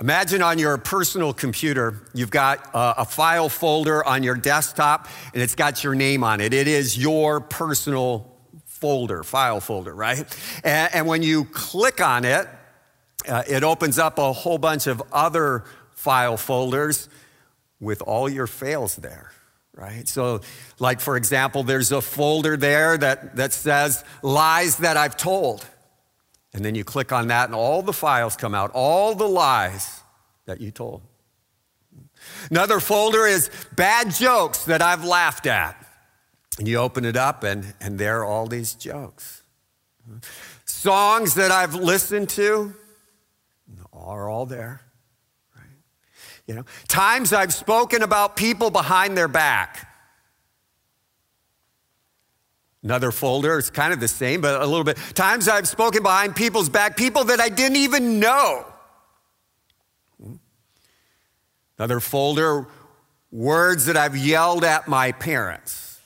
Imagine 0.00 0.42
on 0.42 0.58
your 0.58 0.78
personal 0.78 1.32
computer, 1.32 2.02
you've 2.14 2.30
got 2.30 2.70
a, 2.72 3.04
file 3.04 3.48
folder 3.48 4.04
on 4.04 4.22
your 4.22 4.36
desktop 4.36 5.08
and 5.34 5.42
it's 5.42 5.56
got 5.56 5.82
your 5.82 5.94
name 5.94 6.22
on 6.22 6.40
it. 6.40 6.54
It 6.54 6.68
is 6.68 6.96
your 6.96 7.40
personal 7.40 8.32
folder, 8.64 9.24
file 9.24 9.60
folder, 9.60 9.92
right? 9.92 10.24
And, 10.62 10.94
and 10.94 11.06
when 11.06 11.22
you 11.22 11.46
click 11.46 12.00
on 12.00 12.24
it, 12.24 12.46
uh, 13.26 13.42
it 13.48 13.64
opens 13.64 13.98
up 13.98 14.18
a 14.18 14.32
whole 14.32 14.58
bunch 14.58 14.86
of 14.86 15.02
other 15.12 15.64
file 15.90 16.36
folders 16.36 17.08
with 17.80 18.02
all 18.02 18.28
your 18.28 18.46
fails 18.46 18.96
there, 18.96 19.32
right? 19.74 20.06
So, 20.06 20.40
like 20.78 21.00
for 21.00 21.16
example, 21.16 21.62
there's 21.62 21.90
a 21.92 22.00
folder 22.00 22.56
there 22.56 22.96
that, 22.98 23.36
that 23.36 23.52
says 23.52 24.04
lies 24.22 24.76
that 24.78 24.96
I've 24.96 25.16
told. 25.16 25.66
And 26.54 26.64
then 26.64 26.74
you 26.74 26.84
click 26.84 27.12
on 27.12 27.28
that, 27.28 27.46
and 27.46 27.54
all 27.54 27.82
the 27.82 27.92
files 27.92 28.36
come 28.36 28.54
out, 28.54 28.70
all 28.72 29.14
the 29.14 29.28
lies 29.28 30.00
that 30.46 30.60
you 30.60 30.70
told. 30.70 31.02
Another 32.50 32.80
folder 32.80 33.26
is 33.26 33.50
bad 33.76 34.10
jokes 34.10 34.64
that 34.64 34.80
I've 34.80 35.04
laughed 35.04 35.46
at. 35.46 35.76
And 36.58 36.66
you 36.66 36.78
open 36.78 37.04
it 37.04 37.16
up, 37.16 37.44
and, 37.44 37.74
and 37.80 37.98
there 37.98 38.20
are 38.20 38.24
all 38.24 38.46
these 38.46 38.74
jokes. 38.74 39.42
Songs 40.64 41.34
that 41.34 41.50
I've 41.50 41.74
listened 41.74 42.30
to 42.30 42.74
are 44.04 44.28
all 44.28 44.46
there. 44.46 44.80
Right? 45.56 45.64
You 46.46 46.54
know, 46.54 46.64
times 46.88 47.32
I've 47.32 47.52
spoken 47.52 48.02
about 48.02 48.36
people 48.36 48.70
behind 48.70 49.16
their 49.16 49.28
back. 49.28 49.86
Another 52.82 53.10
folder, 53.10 53.58
it's 53.58 53.70
kind 53.70 53.92
of 53.92 54.00
the 54.00 54.08
same, 54.08 54.40
but 54.40 54.62
a 54.62 54.66
little 54.66 54.84
bit. 54.84 54.96
Times 55.14 55.48
I've 55.48 55.66
spoken 55.66 56.02
behind 56.02 56.36
people's 56.36 56.68
back, 56.68 56.96
people 56.96 57.24
that 57.24 57.40
I 57.40 57.48
didn't 57.48 57.76
even 57.76 58.20
know. 58.20 58.64
Another 61.76 62.00
folder, 62.00 62.68
words 63.30 63.86
that 63.86 63.96
I've 63.96 64.16
yelled 64.16 64.64
at 64.64 64.88
my 64.88 65.12
parents. 65.12 66.00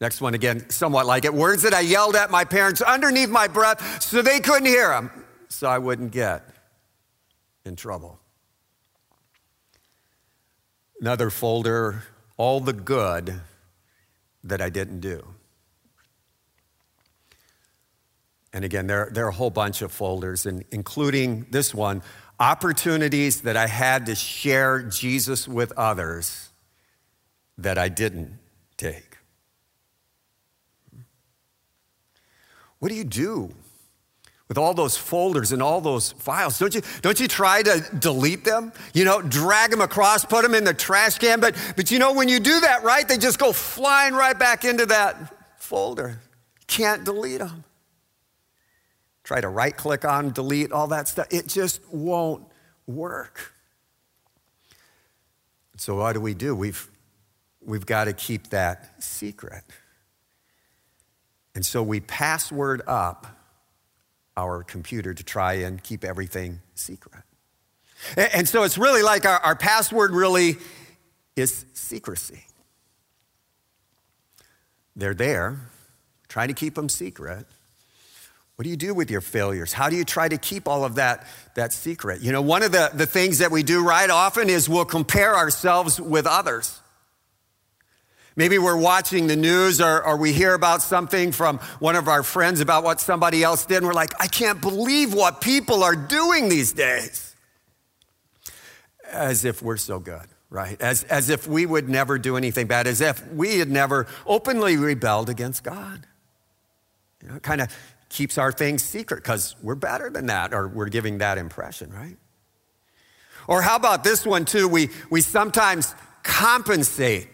Next 0.00 0.20
one 0.20 0.34
again, 0.34 0.68
somewhat 0.68 1.06
like 1.06 1.24
it. 1.24 1.32
Words 1.32 1.62
that 1.62 1.72
I 1.72 1.80
yelled 1.80 2.16
at 2.16 2.30
my 2.30 2.44
parents 2.44 2.82
underneath 2.82 3.30
my 3.30 3.48
breath 3.48 4.02
so 4.02 4.20
they 4.20 4.40
couldn't 4.40 4.66
hear 4.66 4.88
them, 4.88 5.10
so 5.48 5.68
I 5.68 5.78
wouldn't 5.78 6.12
get 6.12 6.42
in 7.64 7.76
trouble. 7.76 8.18
Another 11.00 11.30
folder, 11.30 12.02
all 12.36 12.60
the 12.60 12.72
good 12.72 13.40
that 14.44 14.60
I 14.60 14.70
didn't 14.70 15.00
do. 15.00 15.24
And 18.52 18.64
again, 18.64 18.86
there, 18.86 19.10
there 19.12 19.26
are 19.26 19.30
a 19.30 19.34
whole 19.34 19.50
bunch 19.50 19.82
of 19.82 19.90
folders, 19.90 20.46
and 20.46 20.64
including 20.70 21.46
this 21.50 21.74
one 21.74 22.02
opportunities 22.38 23.42
that 23.42 23.56
I 23.56 23.66
had 23.66 24.06
to 24.06 24.14
share 24.14 24.82
Jesus 24.82 25.48
with 25.48 25.72
others 25.72 26.50
that 27.58 27.78
I 27.78 27.88
didn't 27.88 28.38
take. 28.76 29.18
What 32.78 32.90
do 32.90 32.94
you 32.94 33.04
do 33.04 33.54
with 34.48 34.58
all 34.58 34.74
those 34.74 34.96
folders 34.96 35.52
and 35.52 35.62
all 35.62 35.80
those 35.80 36.12
files? 36.12 36.58
Don't 36.58 36.74
you, 36.74 36.82
don't 37.02 37.18
you 37.18 37.28
try 37.28 37.62
to 37.62 37.84
delete 37.98 38.44
them? 38.44 38.72
You 38.92 39.04
know, 39.04 39.22
drag 39.22 39.70
them 39.70 39.80
across, 39.80 40.24
put 40.24 40.42
them 40.42 40.54
in 40.54 40.64
the 40.64 40.74
trash 40.74 41.18
can. 41.18 41.40
But, 41.40 41.56
but 41.76 41.90
you 41.90 41.98
know, 41.98 42.12
when 42.12 42.28
you 42.28 42.40
do 42.40 42.60
that, 42.60 42.82
right, 42.82 43.06
they 43.06 43.18
just 43.18 43.38
go 43.38 43.52
flying 43.52 44.14
right 44.14 44.38
back 44.38 44.64
into 44.64 44.86
that 44.86 45.34
folder. 45.58 46.20
Can't 46.66 47.04
delete 47.04 47.38
them. 47.38 47.64
Try 49.22 49.40
to 49.40 49.48
right 49.48 49.74
click 49.74 50.04
on, 50.04 50.32
delete, 50.32 50.70
all 50.70 50.88
that 50.88 51.08
stuff. 51.08 51.26
It 51.30 51.46
just 51.46 51.80
won't 51.90 52.44
work. 52.86 53.52
So, 55.76 55.96
what 55.96 56.12
do 56.12 56.20
we 56.20 56.34
do? 56.34 56.54
We've, 56.54 56.86
we've 57.64 57.86
got 57.86 58.04
to 58.04 58.12
keep 58.12 58.50
that 58.50 59.02
secret. 59.02 59.64
And 61.54 61.64
so 61.64 61.82
we 61.82 62.00
password 62.00 62.82
up 62.86 63.26
our 64.36 64.62
computer 64.62 65.14
to 65.14 65.22
try 65.22 65.54
and 65.54 65.82
keep 65.82 66.04
everything 66.04 66.60
secret. 66.74 67.22
And 68.16 68.48
so 68.48 68.64
it's 68.64 68.76
really 68.76 69.02
like 69.02 69.24
our, 69.24 69.38
our 69.38 69.56
password 69.56 70.10
really 70.10 70.56
is 71.36 71.64
secrecy. 71.72 72.44
They're 74.96 75.14
there, 75.14 75.58
trying 76.28 76.48
to 76.48 76.54
keep 76.54 76.74
them 76.74 76.88
secret. 76.88 77.46
What 78.56 78.62
do 78.62 78.70
you 78.70 78.76
do 78.76 78.94
with 78.94 79.10
your 79.10 79.20
failures? 79.20 79.72
How 79.72 79.88
do 79.88 79.96
you 79.96 80.04
try 80.04 80.28
to 80.28 80.38
keep 80.38 80.68
all 80.68 80.84
of 80.84 80.94
that, 80.96 81.26
that 81.54 81.72
secret? 81.72 82.20
You 82.20 82.30
know, 82.30 82.42
one 82.42 82.62
of 82.62 82.70
the, 82.70 82.90
the 82.94 83.06
things 83.06 83.38
that 83.38 83.50
we 83.50 83.64
do 83.64 83.84
right 83.84 84.08
often 84.08 84.48
is 84.48 84.68
we'll 84.68 84.84
compare 84.84 85.34
ourselves 85.34 86.00
with 86.00 86.26
others. 86.26 86.80
Maybe 88.36 88.58
we're 88.58 88.76
watching 88.76 89.28
the 89.28 89.36
news 89.36 89.80
or, 89.80 90.02
or, 90.02 90.16
we 90.16 90.32
hear 90.32 90.54
about 90.54 90.82
something 90.82 91.30
from 91.30 91.58
one 91.78 91.94
of 91.94 92.08
our 92.08 92.24
friends 92.24 92.60
about 92.60 92.82
what 92.82 93.00
somebody 93.00 93.44
else 93.44 93.64
did, 93.64 93.78
and 93.78 93.86
we're 93.86 93.94
like, 93.94 94.12
I 94.20 94.26
can't 94.26 94.60
believe 94.60 95.14
what 95.14 95.40
people 95.40 95.84
are 95.84 95.94
doing 95.94 96.48
these 96.48 96.72
days. 96.72 97.34
As 99.08 99.44
if 99.44 99.62
we're 99.62 99.76
so 99.76 100.00
good, 100.00 100.26
right? 100.50 100.80
As, 100.80 101.04
as 101.04 101.28
if 101.28 101.46
we 101.46 101.64
would 101.64 101.88
never 101.88 102.18
do 102.18 102.36
anything 102.36 102.66
bad, 102.66 102.88
as 102.88 103.00
if 103.00 103.24
we 103.32 103.60
had 103.60 103.70
never 103.70 104.08
openly 104.26 104.76
rebelled 104.76 105.30
against 105.30 105.62
God. 105.62 106.04
You 107.22 107.28
know, 107.28 107.36
it 107.36 107.42
kind 107.44 107.60
of 107.60 107.68
keeps 108.08 108.36
our 108.36 108.50
things 108.50 108.82
secret 108.82 109.22
because 109.22 109.54
we're 109.62 109.76
better 109.76 110.10
than 110.10 110.26
that, 110.26 110.52
or 110.52 110.66
we're 110.66 110.88
giving 110.88 111.18
that 111.18 111.38
impression, 111.38 111.92
right? 111.92 112.16
Or 113.46 113.62
how 113.62 113.76
about 113.76 114.02
this 114.02 114.26
one 114.26 114.44
too? 114.44 114.66
We, 114.66 114.90
we 115.08 115.20
sometimes 115.20 115.94
compensate 116.24 117.28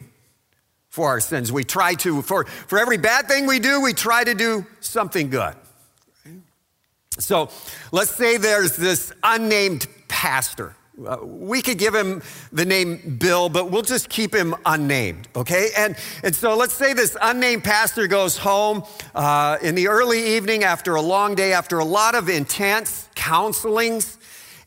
for 0.91 1.09
our 1.09 1.21
sins. 1.21 1.51
We 1.51 1.65
try 1.65 1.95
to, 1.95 2.21
for, 2.21 2.45
for 2.45 2.79
every 2.79 2.99
bad 2.99 3.29
thing 3.29 3.47
we 3.47 3.61
do, 3.61 3.81
we 3.81 3.95
try 3.95 4.25
to 4.25 4.35
do 4.35 4.67
something 4.81 5.31
good. 5.31 5.55
So 7.19 7.51
let's 7.93 8.11
say 8.11 8.37
there's 8.37 8.77
this 8.77 9.13
unnamed 9.23 9.87
pastor. 10.09 10.75
Uh, 11.07 11.19
we 11.23 11.63
could 11.63 11.79
give 11.79 11.95
him 11.95 12.23
the 12.53 12.65
name 12.65 13.17
Bill, 13.19 13.49
but 13.49 13.71
we'll 13.71 13.83
just 13.83 14.09
keep 14.09 14.35
him 14.35 14.55
unnamed, 14.67 15.29
okay? 15.35 15.71
And, 15.77 15.97
and 16.23 16.35
so 16.35 16.57
let's 16.57 16.75
say 16.75 16.93
this 16.93 17.17
unnamed 17.23 17.65
pastor 17.65 18.07
goes 18.07 18.37
home 18.37 18.85
uh, 19.15 19.59
in 19.63 19.77
the 19.77 19.89
early 19.89 20.35
evening 20.37 20.65
after 20.65 20.97
a 20.97 21.01
long 21.01 21.35
day, 21.35 21.53
after 21.53 21.79
a 21.79 21.85
lot 21.85 22.15
of 22.15 22.29
intense 22.29 23.09
counselings, 23.15 24.19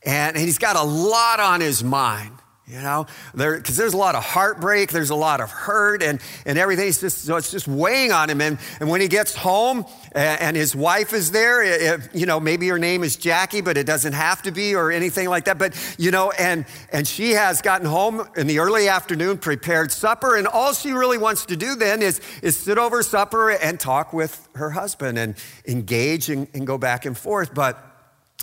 and, 0.06 0.36
and 0.36 0.46
he's 0.46 0.58
got 0.58 0.76
a 0.76 0.84
lot 0.84 1.40
on 1.40 1.62
his 1.62 1.84
mind. 1.84 2.34
You 2.66 2.80
know, 2.80 3.08
because 3.36 3.76
there's 3.76 3.94
a 3.94 3.98
lot 3.98 4.16
of 4.16 4.24
heartbreak, 4.24 4.90
there's 4.90 5.10
a 5.10 5.16
lot 5.16 5.42
of 5.42 5.52
hurt, 5.52 6.02
and, 6.02 6.22
and 6.46 6.58
everything. 6.58 6.86
Just, 6.94 7.26
so 7.26 7.36
it's 7.36 7.52
just 7.52 7.68
weighing 7.68 8.14
on 8.14 8.30
him. 8.30 8.40
And, 8.40 8.58
and 8.80 8.90
when 8.90 9.02
he 9.02 9.10
gets 9.10 9.36
home 9.36 9.86
and, 10.14 10.42
and 10.42 10.56
his 10.56 10.74
wife 10.74 11.12
is 11.12 11.32
there, 11.32 11.62
it, 11.62 12.16
you 12.16 12.26
know, 12.26 12.40
maybe 12.40 12.70
her 12.70 12.80
name 12.80 13.04
is 13.04 13.18
Jackie, 13.18 13.60
but 13.60 13.76
it 13.76 13.86
doesn't 13.86 14.14
have 14.14 14.42
to 14.44 14.52
be 14.52 14.76
or 14.76 14.94
anything 14.94 15.28
like 15.28 15.44
that. 15.44 15.58
But, 15.58 15.76
you 16.00 16.10
know, 16.10 16.32
and, 16.32 16.66
and 16.94 17.06
she 17.06 17.32
has 17.32 17.62
gotten 17.62 17.86
home 17.86 18.26
in 18.38 18.48
the 18.48 18.60
early 18.60 18.88
afternoon, 18.88 19.40
prepared 19.40 19.92
supper, 19.92 20.38
and 20.38 20.48
all 20.48 20.72
she 20.72 20.94
really 20.94 21.18
wants 21.18 21.46
to 21.48 21.58
do 21.58 21.76
then 21.76 22.02
is, 22.02 22.22
is 22.42 22.56
sit 22.56 22.78
over 22.78 23.04
supper 23.04 23.52
and 23.52 23.78
talk 23.78 24.14
with 24.14 24.48
her 24.56 24.70
husband 24.70 25.20
and 25.20 25.36
engage 25.68 26.30
and, 26.30 26.48
and 26.54 26.66
go 26.66 26.78
back 26.78 27.06
and 27.06 27.18
forth. 27.18 27.54
But, 27.54 27.78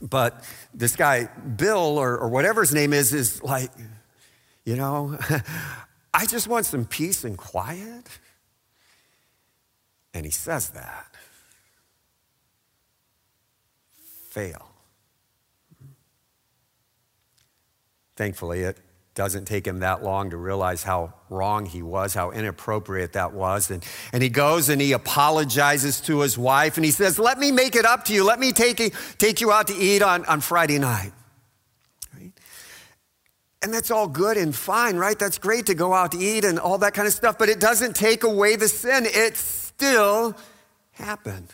but 0.03 0.45
this 0.75 0.95
guy, 0.95 1.25
Bill, 1.25 1.97
or, 1.97 2.19
or 2.19 2.29
whatever 2.29 2.61
his 2.61 2.75
name 2.75 2.93
is, 2.93 3.15
is 3.15 3.43
like, 3.43 3.71
you 4.65 4.77
know, 4.77 5.19
I 6.15 6.27
just 6.27 6.49
want 6.49 6.67
some 6.67 6.85
peace 6.85 7.25
and 7.25 7.37
quiet. 7.37 8.07
And 10.13 10.25
he 10.25 10.33
says 10.33 10.71
that. 10.71 11.15
Fail. 14.31 14.67
Thankfully, 18.17 18.61
it 18.61 18.79
doesn't 19.15 19.45
take 19.45 19.67
him 19.67 19.81
that 19.81 20.03
long 20.03 20.31
to 20.31 20.37
realize 20.37 20.83
how 20.83 21.13
wrong 21.31 21.67
he 21.67 21.83
was, 21.83 22.15
how 22.15 22.31
inappropriate 22.31 23.13
that 23.15 23.33
was. 23.33 23.71
And, 23.71 23.85
and 24.13 24.23
he 24.23 24.29
goes 24.29 24.69
and 24.69 24.81
he 24.81 24.93
apologizes 24.93 26.01
to 26.03 26.21
his 26.21 26.39
wife 26.39 26.77
and 26.77 26.85
he 26.85 26.91
says, 26.91 27.19
Let 27.19 27.39
me 27.39 27.51
make 27.51 27.77
it 27.77 27.85
up 27.85 28.05
to 28.07 28.13
you. 28.13 28.25
Let 28.25 28.39
me 28.39 28.53
take, 28.53 28.95
take 29.19 29.41
you 29.41 29.53
out 29.53 29.67
to 29.69 29.75
eat 29.77 30.03
on, 30.03 30.25
on 30.27 30.41
Friday 30.41 30.79
night. 30.79 31.13
And 33.63 33.75
that's 33.75 33.91
all 33.91 34.09
good 34.09 34.37
and 34.37 34.55
fine, 34.55 34.97
right? 34.97 35.19
That's 35.19 35.39
great 35.39 35.67
to 35.67 35.75
go 35.75 35.93
out 35.93 36.13
to 36.13 36.19
eat 36.19 36.45
and 36.45 36.59
all 36.59 36.79
that 36.79 36.95
kind 36.95 37.07
of 37.07 37.13
stuff, 37.13 37.37
but 37.39 37.49
it 37.49 37.61
doesn't 37.61 37.95
take 37.95 38.25
away 38.25 38.57
the 38.57 38.69
sin. 38.69 39.05
It 39.07 39.37
still 39.37 40.35
happened. 40.93 41.53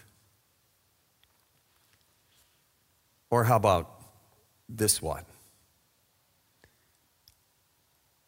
Or 3.29 3.43
how 3.45 3.57
about 3.57 3.91
this 4.69 5.03
one? 5.03 5.25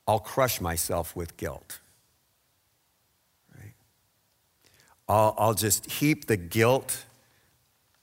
I'll 0.09 0.19
crush 0.19 0.61
myself 0.61 1.14
with 1.14 1.37
guilt. 1.37 1.79
Right? 3.55 3.75
I'll, 5.09 5.35
I'll 5.38 5.55
just 5.55 5.88
heap 5.88 6.27
the 6.27 6.37
guilt 6.37 7.05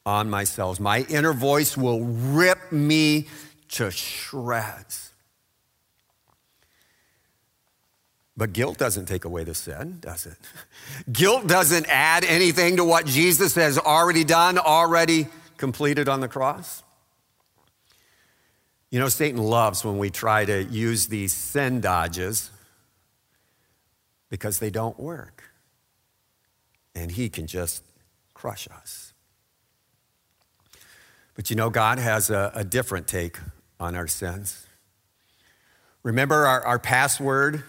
on 0.05 0.29
myself. 0.29 0.79
My 0.79 1.01
inner 1.09 1.33
voice 1.33 1.75
will 1.75 2.01
rip 2.05 2.71
me 2.71 3.27
to 3.69 3.91
shreds. 3.91 5.11
But 8.37 8.51
guilt 8.51 8.77
doesn't 8.77 9.05
take 9.05 9.23
away 9.23 9.45
the 9.45 9.53
sin, 9.53 9.99
does 10.01 10.25
it? 10.25 10.35
Guilt 11.11 11.47
doesn't 11.47 11.85
add 11.87 12.25
anything 12.25 12.77
to 12.77 12.83
what 12.83 13.05
Jesus 13.05 13.55
has 13.55 13.77
already 13.77 14.25
done, 14.25 14.57
already 14.57 15.27
completed 15.57 16.09
on 16.09 16.19
the 16.19 16.27
cross. 16.27 16.83
You 18.89 18.99
know, 18.99 19.07
Satan 19.07 19.41
loves 19.41 19.85
when 19.85 19.97
we 19.97 20.09
try 20.09 20.43
to 20.43 20.63
use 20.65 21.07
these 21.07 21.31
sin 21.31 21.79
dodges 21.79 22.51
because 24.29 24.59
they 24.59 24.69
don't 24.69 24.99
work. 24.99 25.43
And 26.93 27.11
he 27.11 27.29
can 27.29 27.47
just 27.47 27.83
crush 28.33 28.67
us. 28.69 29.13
But 31.35 31.49
you 31.49 31.55
know, 31.55 31.69
God 31.69 31.99
has 31.99 32.29
a, 32.29 32.51
a 32.53 32.63
different 32.63 33.07
take 33.07 33.37
on 33.79 33.95
our 33.95 34.07
sins. 34.07 34.65
Remember 36.03 36.45
our, 36.45 36.61
our 36.65 36.79
password 36.79 37.63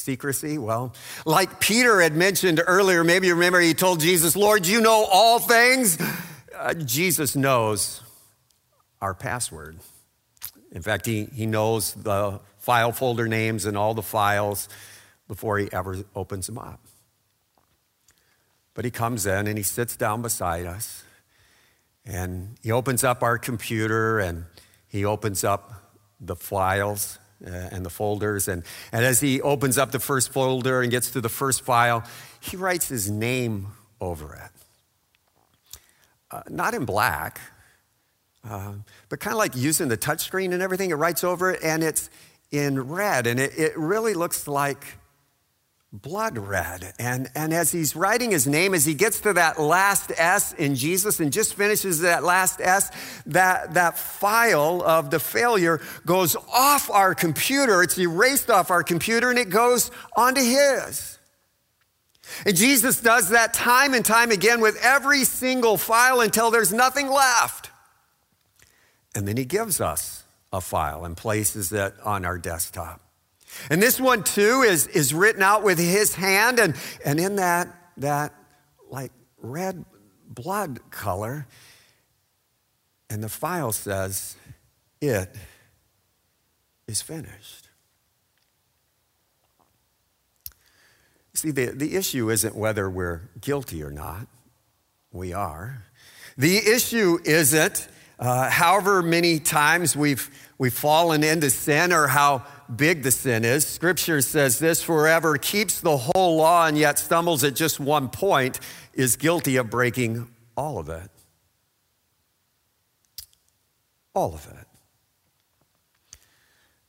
Secrecy? 0.00 0.58
Well, 0.58 0.94
like 1.24 1.60
Peter 1.60 2.00
had 2.00 2.16
mentioned 2.16 2.60
earlier, 2.66 3.04
maybe 3.04 3.26
you 3.26 3.34
remember 3.34 3.60
he 3.60 3.74
told 3.74 4.00
Jesus, 4.00 4.34
Lord, 4.34 4.66
you 4.66 4.80
know 4.80 5.06
all 5.10 5.38
things. 5.38 5.98
Uh, 6.56 6.74
Jesus 6.74 7.36
knows 7.36 8.02
our 9.00 9.14
password. 9.14 9.78
In 10.72 10.82
fact, 10.82 11.06
he, 11.06 11.24
he 11.24 11.46
knows 11.46 11.94
the 11.94 12.40
file 12.58 12.92
folder 12.92 13.28
names 13.28 13.66
and 13.66 13.76
all 13.76 13.94
the 13.94 14.02
files 14.02 14.68
before 15.28 15.58
he 15.58 15.68
ever 15.72 15.98
opens 16.14 16.46
them 16.46 16.58
up. 16.58 16.80
But 18.74 18.84
he 18.84 18.90
comes 18.90 19.26
in 19.26 19.46
and 19.46 19.58
he 19.58 19.64
sits 19.64 19.96
down 19.96 20.22
beside 20.22 20.66
us 20.66 21.04
and 22.04 22.56
he 22.62 22.72
opens 22.72 23.04
up 23.04 23.22
our 23.22 23.38
computer 23.38 24.18
and 24.18 24.44
he 24.88 25.04
opens 25.04 25.44
up 25.44 25.94
the 26.20 26.36
files 26.36 27.18
and 27.44 27.84
the 27.84 27.90
folders. 27.90 28.48
And, 28.48 28.62
and 28.92 29.04
as 29.04 29.20
he 29.20 29.40
opens 29.40 29.78
up 29.78 29.90
the 29.92 30.00
first 30.00 30.32
folder 30.32 30.82
and 30.82 30.90
gets 30.90 31.10
to 31.12 31.20
the 31.20 31.28
first 31.28 31.62
file, 31.62 32.04
he 32.40 32.56
writes 32.56 32.88
his 32.88 33.10
name 33.10 33.68
over 34.00 34.34
it. 34.34 34.50
Uh, 36.30 36.42
not 36.48 36.74
in 36.74 36.84
black, 36.84 37.40
uh, 38.48 38.72
but 39.08 39.20
kind 39.20 39.32
of 39.32 39.38
like 39.38 39.56
using 39.56 39.88
the 39.88 39.98
touchscreen 39.98 40.52
and 40.52 40.62
everything. 40.62 40.90
It 40.90 40.94
writes 40.94 41.24
over 41.24 41.50
it, 41.50 41.60
and 41.62 41.82
it's 41.82 42.08
in 42.50 42.80
red, 42.88 43.26
and 43.26 43.40
it, 43.40 43.58
it 43.58 43.76
really 43.76 44.14
looks 44.14 44.46
like 44.46 44.84
blood 45.92 46.38
red. 46.38 46.92
And, 46.98 47.28
and 47.34 47.52
as 47.52 47.72
he's 47.72 47.96
writing 47.96 48.30
his 48.30 48.46
name, 48.46 48.74
as 48.74 48.84
he 48.84 48.94
gets 48.94 49.20
to 49.20 49.32
that 49.32 49.60
last 49.60 50.12
S 50.16 50.52
in 50.52 50.76
Jesus 50.76 51.18
and 51.18 51.32
just 51.32 51.54
finishes 51.54 52.00
that 52.00 52.22
last 52.22 52.60
S, 52.60 52.90
that, 53.26 53.74
that 53.74 53.98
file 53.98 54.82
of 54.82 55.10
the 55.10 55.18
failure 55.18 55.80
goes 56.06 56.36
off 56.52 56.90
our 56.90 57.14
computer. 57.14 57.82
It's 57.82 57.98
erased 57.98 58.50
off 58.50 58.70
our 58.70 58.84
computer 58.84 59.30
and 59.30 59.38
it 59.38 59.50
goes 59.50 59.90
onto 60.16 60.42
his. 60.42 61.18
And 62.46 62.56
Jesus 62.56 63.00
does 63.00 63.30
that 63.30 63.52
time 63.52 63.92
and 63.92 64.04
time 64.04 64.30
again 64.30 64.60
with 64.60 64.78
every 64.84 65.24
single 65.24 65.76
file 65.76 66.20
until 66.20 66.52
there's 66.52 66.72
nothing 66.72 67.08
left. 67.08 67.70
And 69.16 69.26
then 69.26 69.36
he 69.36 69.44
gives 69.44 69.80
us 69.80 70.22
a 70.52 70.60
file 70.60 71.04
and 71.04 71.16
places 71.16 71.72
it 71.72 71.94
on 72.04 72.24
our 72.24 72.38
desktop. 72.38 73.00
And 73.70 73.82
this 73.82 74.00
one 74.00 74.22
too 74.22 74.62
is, 74.62 74.86
is 74.88 75.12
written 75.12 75.42
out 75.42 75.62
with 75.62 75.78
his 75.78 76.14
hand, 76.14 76.58
and, 76.58 76.74
and 77.04 77.20
in 77.20 77.36
that, 77.36 77.68
that 77.98 78.34
like 78.90 79.12
red 79.38 79.84
blood 80.28 80.90
color, 80.90 81.46
and 83.08 83.22
the 83.22 83.28
file 83.28 83.72
says, 83.72 84.36
It 85.00 85.34
is 86.86 87.02
finished. 87.02 87.68
See, 91.34 91.50
the, 91.50 91.66
the 91.66 91.96
issue 91.96 92.30
isn't 92.30 92.54
whether 92.54 92.90
we're 92.90 93.30
guilty 93.40 93.82
or 93.82 93.90
not. 93.90 94.26
We 95.10 95.32
are. 95.32 95.84
The 96.36 96.56
issue 96.56 97.18
isn't 97.24 97.88
uh, 98.18 98.50
however 98.50 99.02
many 99.02 99.40
times 99.40 99.96
we've, 99.96 100.30
we've 100.58 100.74
fallen 100.74 101.24
into 101.24 101.48
sin 101.48 101.92
or 101.92 102.06
how 102.06 102.44
big 102.76 103.02
the 103.02 103.10
sin 103.10 103.44
is. 103.44 103.66
Scripture 103.66 104.20
says 104.20 104.58
this 104.58 104.82
forever 104.82 105.36
keeps 105.36 105.80
the 105.80 105.96
whole 105.96 106.36
law 106.36 106.66
and 106.66 106.78
yet 106.78 106.98
stumbles 106.98 107.44
at 107.44 107.54
just 107.54 107.80
one 107.80 108.08
point 108.08 108.60
is 108.94 109.16
guilty 109.16 109.56
of 109.56 109.70
breaking 109.70 110.28
all 110.56 110.78
of 110.78 110.88
it. 110.88 111.10
All 114.14 114.34
of 114.34 114.46
it. 114.46 114.66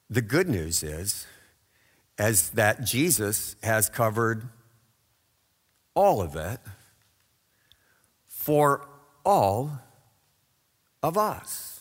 The 0.09 0.21
good 0.21 0.49
news 0.49 0.83
is, 0.83 1.25
as 2.17 2.49
that 2.51 2.83
Jesus 2.83 3.55
has 3.63 3.89
covered 3.89 4.49
all 5.93 6.21
of 6.21 6.35
it 6.35 6.59
for 8.27 8.87
all 9.23 9.79
of 11.03 11.17
us 11.17 11.80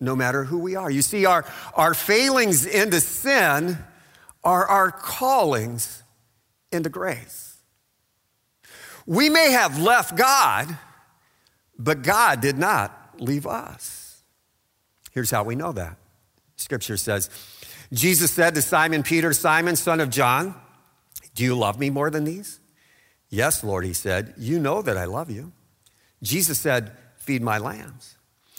no 0.00 0.14
matter 0.14 0.44
who 0.44 0.58
we 0.58 0.76
are. 0.76 0.90
You 0.90 1.02
see, 1.02 1.26
our, 1.26 1.44
our 1.74 1.94
failings 1.94 2.66
into 2.66 3.00
sin 3.00 3.78
are 4.44 4.66
our 4.66 4.90
callings 4.90 6.02
into 6.70 6.88
grace. 6.88 7.56
We 9.06 9.30
may 9.30 9.52
have 9.52 9.78
left 9.78 10.16
God, 10.16 10.76
but 11.78 12.02
God 12.02 12.40
did 12.40 12.58
not 12.58 13.14
leave 13.18 13.46
us. 13.46 14.22
Here's 15.12 15.30
how 15.30 15.44
we 15.44 15.56
know 15.56 15.72
that. 15.72 15.96
Scripture 16.56 16.96
says, 16.96 17.30
Jesus 17.92 18.30
said 18.30 18.54
to 18.54 18.62
Simon 18.62 19.02
Peter, 19.02 19.32
Simon, 19.32 19.76
son 19.76 20.00
of 20.00 20.10
John, 20.10 20.54
do 21.34 21.42
you 21.42 21.56
love 21.56 21.78
me 21.78 21.88
more 21.88 22.10
than 22.10 22.24
these? 22.24 22.60
Yes, 23.30 23.64
Lord, 23.64 23.84
he 23.84 23.92
said, 23.92 24.34
you 24.36 24.58
know 24.58 24.82
that 24.82 24.96
I 24.96 25.06
love 25.06 25.30
you. 25.30 25.52
Jesus 26.22 26.58
said, 26.58 26.92
feed 27.16 27.42
my 27.42 27.58
lambs. 27.58 28.17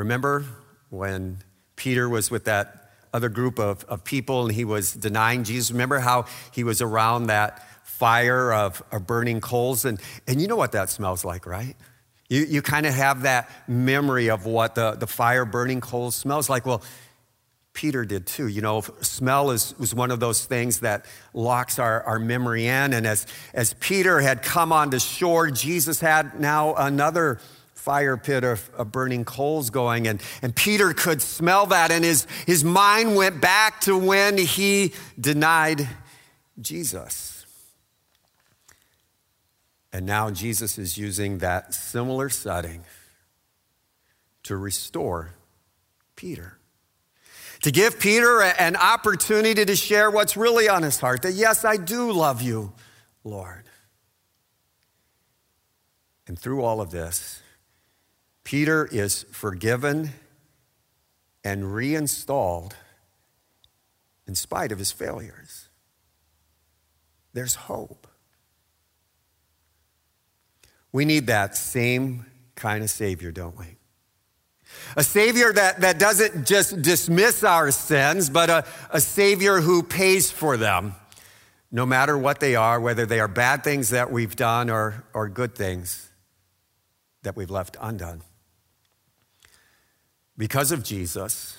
Remember 0.00 0.46
when 0.88 1.40
Peter 1.76 2.08
was 2.08 2.30
with 2.30 2.46
that 2.46 2.90
other 3.12 3.28
group 3.28 3.58
of, 3.58 3.84
of 3.84 4.02
people 4.02 4.46
and 4.46 4.54
he 4.54 4.64
was 4.64 4.94
denying 4.94 5.44
Jesus? 5.44 5.70
Remember 5.70 5.98
how 5.98 6.24
he 6.52 6.64
was 6.64 6.80
around 6.80 7.26
that 7.26 7.62
fire 7.86 8.50
of, 8.50 8.82
of 8.90 9.06
burning 9.06 9.42
coals? 9.42 9.84
And, 9.84 10.00
and 10.26 10.40
you 10.40 10.48
know 10.48 10.56
what 10.56 10.72
that 10.72 10.88
smells 10.88 11.22
like, 11.22 11.44
right? 11.44 11.76
You, 12.30 12.46
you 12.46 12.62
kind 12.62 12.86
of 12.86 12.94
have 12.94 13.22
that 13.22 13.50
memory 13.68 14.30
of 14.30 14.46
what 14.46 14.74
the, 14.74 14.92
the 14.92 15.06
fire 15.06 15.44
burning 15.44 15.82
coals 15.82 16.16
smells 16.16 16.48
like. 16.48 16.64
Well, 16.64 16.82
Peter 17.74 18.06
did 18.06 18.26
too. 18.26 18.46
You 18.46 18.62
know, 18.62 18.80
smell 19.02 19.50
is, 19.50 19.78
was 19.78 19.94
one 19.94 20.10
of 20.10 20.18
those 20.18 20.46
things 20.46 20.80
that 20.80 21.04
locks 21.34 21.78
our, 21.78 22.02
our 22.04 22.18
memory 22.18 22.66
in. 22.66 22.94
And 22.94 23.06
as, 23.06 23.26
as 23.52 23.74
Peter 23.74 24.18
had 24.20 24.42
come 24.42 24.72
onto 24.72 24.98
shore, 24.98 25.50
Jesus 25.50 26.00
had 26.00 26.40
now 26.40 26.74
another 26.74 27.38
fire 27.80 28.18
pit 28.18 28.44
of, 28.44 28.70
of, 28.76 28.92
burning 28.92 29.24
coals 29.24 29.70
going. 29.70 30.06
And, 30.06 30.22
and 30.42 30.54
Peter 30.54 30.92
could 30.92 31.22
smell 31.22 31.66
that, 31.66 31.90
and 31.90 32.04
his, 32.04 32.26
his 32.46 32.62
mind 32.62 33.16
went 33.16 33.40
back 33.40 33.80
to 33.82 33.96
when 33.96 34.36
he 34.36 34.92
denied 35.18 35.88
Jesus. 36.60 37.46
And 39.92 40.04
now 40.04 40.30
Jesus 40.30 40.78
is 40.78 40.98
using 40.98 41.38
that 41.38 41.74
similar 41.74 42.28
setting 42.28 42.84
to 44.42 44.56
restore 44.56 45.32
Peter. 46.16 46.58
To 47.62 47.70
give 47.70 47.98
Peter 47.98 48.42
an 48.42 48.76
opportunity 48.76 49.64
to 49.64 49.76
share 49.76 50.10
what's 50.10 50.36
really 50.36 50.68
on 50.68 50.82
his 50.82 51.00
heart 51.00 51.22
that, 51.22 51.32
yes, 51.32 51.64
I 51.64 51.76
do 51.76 52.12
love 52.12 52.42
you, 52.42 52.72
Lord. 53.24 53.64
And 56.26 56.38
through 56.38 56.62
all 56.62 56.80
of 56.80 56.90
this, 56.90 57.42
Peter 58.44 58.88
is 58.90 59.24
forgiven 59.30 60.10
and 61.44 61.74
reinstalled 61.74 62.74
in 64.26 64.34
spite 64.34 64.72
of 64.72 64.78
his 64.78 64.92
failures. 64.92 65.68
There's 67.32 67.54
hope. 67.54 68.06
We 70.92 71.04
need 71.04 71.28
that 71.28 71.56
same 71.56 72.26
kind 72.56 72.82
of 72.82 72.90
Savior, 72.90 73.30
don't 73.30 73.58
we? 73.58 73.76
A 74.96 75.04
Savior 75.04 75.52
that, 75.52 75.80
that 75.80 75.98
doesn't 75.98 76.46
just 76.46 76.82
dismiss 76.82 77.42
our 77.44 77.70
sins, 77.70 78.30
but 78.30 78.50
a, 78.50 78.64
a 78.90 79.00
Savior 79.00 79.60
who 79.60 79.82
pays 79.82 80.30
for 80.30 80.56
them, 80.56 80.94
no 81.72 81.86
matter 81.86 82.16
what 82.16 82.40
they 82.40 82.56
are, 82.56 82.80
whether 82.80 83.06
they 83.06 83.20
are 83.20 83.28
bad 83.28 83.64
things 83.64 83.90
that 83.90 84.10
we've 84.12 84.36
done 84.36 84.70
or, 84.70 85.04
or 85.12 85.28
good 85.28 85.54
things 85.54 86.08
that 87.22 87.36
we've 87.36 87.50
left 87.50 87.76
undone 87.80 88.22
because 90.40 90.72
of 90.72 90.82
Jesus, 90.82 91.54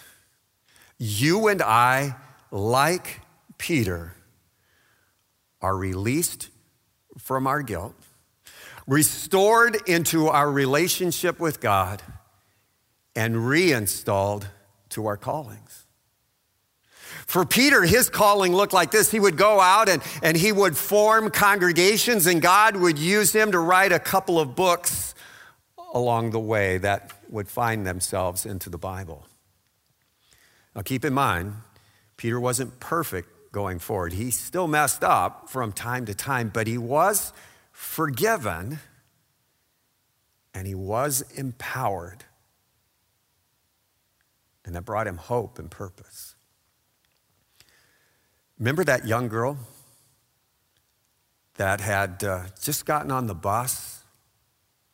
you 0.98 1.50
and 1.50 1.62
I, 1.62 2.16
like 2.50 3.22
Peter, 3.60 4.16
are 5.62 5.78
released 5.78 6.50
from 7.20 7.46
our 7.46 7.62
guilt, 7.62 7.94
restored 8.88 9.78
into 9.88 10.30
our 10.30 10.52
relationship 10.52 11.40
with 11.40 11.60
God, 11.60 12.02
and 13.16 13.48
reinstalled 13.48 14.48
to 14.90 15.06
our 15.06 15.16
callings. 15.16 15.86
For 17.28 17.46
Peter, 17.46 17.84
his 17.84 18.10
calling 18.10 18.52
looked 18.52 18.74
like 18.74 18.90
this. 18.90 19.12
He 19.12 19.20
would 19.20 19.38
go 19.38 19.60
out 19.60 19.90
and, 19.90 20.02
and 20.24 20.36
he 20.36 20.52
would 20.52 20.76
form 20.76 21.30
congregations, 21.30 22.26
and 22.26 22.42
God 22.42 22.76
would 22.76 22.98
use 22.98 23.32
him 23.32 23.52
to 23.52 23.60
write 23.60 23.92
a 23.92 24.00
couple 24.00 24.40
of 24.40 24.56
books 24.56 25.14
along 25.94 26.32
the 26.32 26.40
way 26.40 26.78
that 26.78 27.12
would 27.30 27.48
find 27.48 27.86
themselves 27.86 28.46
into 28.46 28.70
the 28.70 28.78
Bible. 28.78 29.28
Now, 30.76 30.82
keep 30.82 31.04
in 31.04 31.14
mind, 31.14 31.56
Peter 32.18 32.40
wasn't 32.40 32.80
perfect 32.80 33.52
going 33.52 33.80
forward. 33.80 34.14
He 34.14 34.32
still 34.32 34.68
messed 34.68 35.04
up 35.04 35.50
from 35.50 35.74
time 35.74 36.06
to 36.06 36.14
time, 36.14 36.50
but 36.54 36.68
he 36.68 36.78
was 36.78 37.34
forgiven 37.72 38.80
and 40.54 40.68
he 40.68 40.76
was 40.76 41.22
empowered. 41.36 42.24
And 44.64 44.76
that 44.76 44.86
brought 44.86 45.08
him 45.08 45.18
hope 45.18 45.60
and 45.60 45.70
purpose. 45.70 46.36
Remember 48.60 48.84
that 48.84 49.08
young 49.08 49.28
girl 49.28 49.58
that 51.56 51.82
had 51.82 52.24
uh, 52.24 52.44
just 52.62 52.86
gotten 52.86 53.12
on 53.12 53.28
the 53.28 53.34
bus 53.34 54.04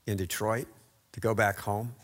in 0.06 0.18
Detroit 0.18 0.68
to 1.18 1.22
go 1.22 1.34
back 1.34 1.58
home? 1.62 1.96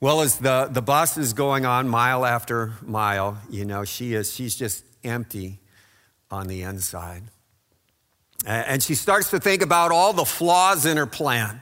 Well, 0.00 0.20
as 0.20 0.38
the, 0.38 0.68
the 0.68 0.82
bus 0.82 1.16
is 1.16 1.32
going 1.32 1.64
on 1.64 1.88
mile 1.88 2.26
after 2.26 2.72
mile, 2.82 3.38
you 3.48 3.64
know, 3.64 3.84
she 3.84 4.14
is, 4.14 4.34
she's 4.34 4.56
just 4.56 4.84
empty 5.04 5.60
on 6.28 6.48
the 6.48 6.62
inside. 6.62 7.22
And 8.44 8.82
she 8.82 8.96
starts 8.96 9.30
to 9.30 9.38
think 9.38 9.62
about 9.62 9.92
all 9.92 10.12
the 10.12 10.24
flaws 10.24 10.84
in 10.84 10.96
her 10.96 11.06
plan. 11.06 11.60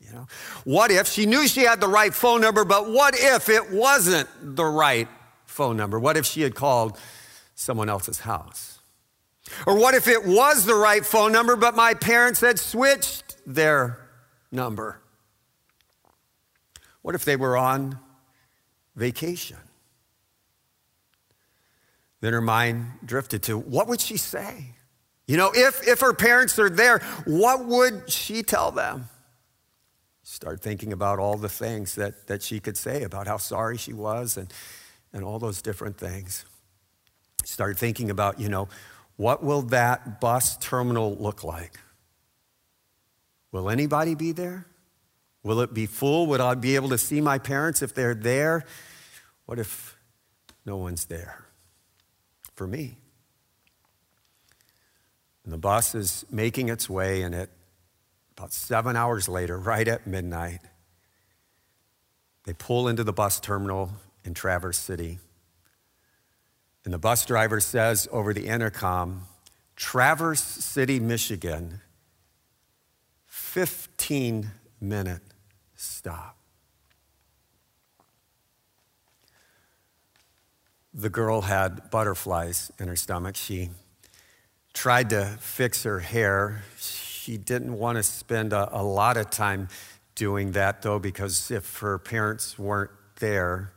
You 0.00 0.14
know, 0.14 0.26
what 0.64 0.90
if 0.90 1.06
she 1.06 1.26
knew 1.26 1.46
she 1.46 1.60
had 1.60 1.80
the 1.80 1.86
right 1.86 2.12
phone 2.12 2.40
number, 2.40 2.64
but 2.64 2.90
what 2.90 3.14
if 3.16 3.48
it 3.48 3.70
wasn't 3.70 4.28
the 4.42 4.64
right 4.64 5.06
phone 5.44 5.76
number? 5.76 6.00
What 6.00 6.16
if 6.16 6.26
she 6.26 6.40
had 6.40 6.56
called 6.56 6.98
someone 7.54 7.88
else's 7.88 8.18
house? 8.18 8.80
Or 9.64 9.78
what 9.78 9.94
if 9.94 10.08
it 10.08 10.26
was 10.26 10.64
the 10.64 10.74
right 10.74 11.06
phone 11.06 11.30
number, 11.30 11.54
but 11.54 11.76
my 11.76 11.94
parents 11.94 12.40
had 12.40 12.58
switched 12.58 13.36
their 13.46 14.07
number? 14.50 15.00
What 17.02 17.14
if 17.14 17.24
they 17.24 17.36
were 17.36 17.56
on 17.56 17.98
vacation? 18.96 19.58
Then 22.20 22.32
her 22.32 22.40
mind 22.40 22.86
drifted 23.04 23.42
to 23.44 23.58
what 23.58 23.88
would 23.88 24.00
she 24.00 24.16
say? 24.16 24.74
You 25.26 25.36
know, 25.36 25.52
if, 25.54 25.86
if 25.86 26.00
her 26.00 26.14
parents 26.14 26.58
are 26.58 26.70
there, 26.70 27.00
what 27.24 27.64
would 27.66 28.10
she 28.10 28.42
tell 28.42 28.70
them? 28.70 29.08
Start 30.22 30.60
thinking 30.60 30.92
about 30.92 31.18
all 31.18 31.36
the 31.36 31.48
things 31.48 31.94
that, 31.94 32.26
that 32.26 32.42
she 32.42 32.60
could 32.60 32.76
say 32.76 33.02
about 33.02 33.26
how 33.26 33.36
sorry 33.36 33.76
she 33.76 33.92
was 33.92 34.36
and, 34.36 34.52
and 35.12 35.22
all 35.22 35.38
those 35.38 35.62
different 35.62 35.96
things. 35.96 36.44
Start 37.44 37.78
thinking 37.78 38.10
about, 38.10 38.40
you 38.40 38.48
know, 38.48 38.68
what 39.16 39.42
will 39.42 39.62
that 39.62 40.20
bus 40.20 40.56
terminal 40.58 41.16
look 41.16 41.44
like? 41.44 41.78
Will 43.52 43.70
anybody 43.70 44.14
be 44.14 44.32
there? 44.32 44.66
Will 45.42 45.60
it 45.60 45.72
be 45.72 45.86
full? 45.86 46.26
Would 46.26 46.40
I 46.40 46.54
be 46.54 46.74
able 46.74 46.90
to 46.90 46.98
see 46.98 47.20
my 47.20 47.38
parents 47.38 47.82
if 47.82 47.94
they're 47.94 48.14
there? 48.14 48.64
What 49.46 49.58
if 49.58 49.96
no 50.66 50.76
one's 50.76 51.06
there 51.06 51.44
for 52.54 52.66
me? 52.66 52.96
And 55.44 55.52
the 55.52 55.58
bus 55.58 55.94
is 55.94 56.26
making 56.30 56.68
its 56.68 56.90
way, 56.90 57.22
and 57.22 57.34
it, 57.34 57.50
about 58.36 58.52
seven 58.52 58.96
hours 58.96 59.28
later, 59.28 59.58
right 59.58 59.88
at 59.88 60.06
midnight, 60.06 60.60
they 62.44 62.52
pull 62.52 62.88
into 62.88 63.02
the 63.02 63.12
bus 63.14 63.40
terminal 63.40 63.90
in 64.24 64.34
Traverse 64.34 64.78
City. 64.78 65.18
And 66.84 66.92
the 66.92 66.98
bus 66.98 67.24
driver 67.24 67.60
says 67.60 68.08
over 68.12 68.34
the 68.34 68.46
intercom, 68.46 69.22
Traverse 69.76 70.42
City, 70.42 71.00
Michigan, 71.00 71.80
15 73.66 74.52
minute 74.80 75.22
stop. 75.74 76.36
The 80.94 81.10
girl 81.10 81.40
had 81.40 81.90
butterflies 81.90 82.70
in 82.78 82.86
her 82.86 82.94
stomach. 82.94 83.34
She 83.34 83.70
tried 84.74 85.10
to 85.10 85.24
fix 85.40 85.82
her 85.82 85.98
hair. 85.98 86.62
She 86.78 87.36
didn't 87.36 87.76
want 87.76 87.96
to 87.96 88.04
spend 88.04 88.52
a, 88.52 88.68
a 88.72 88.84
lot 88.84 89.16
of 89.16 89.28
time 89.28 89.66
doing 90.14 90.52
that, 90.52 90.82
though, 90.82 91.00
because 91.00 91.50
if 91.50 91.78
her 91.78 91.98
parents 91.98 92.60
weren't 92.60 92.92
there, 93.16 93.72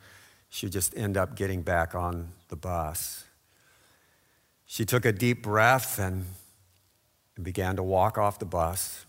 she'd 0.48 0.74
just 0.74 0.96
end 0.96 1.18
up 1.18 1.36
getting 1.36 1.64
back 1.64 1.96
on 1.96 2.34
the 2.50 2.56
bus. 2.56 3.24
She 4.68 4.86
took 4.86 5.06
a 5.06 5.12
deep 5.12 5.42
breath 5.42 5.98
and 5.98 6.28
began 7.42 7.78
to 7.78 7.84
walk 7.84 8.20
off 8.20 8.38
the 8.38 8.46
bus. 8.46 9.08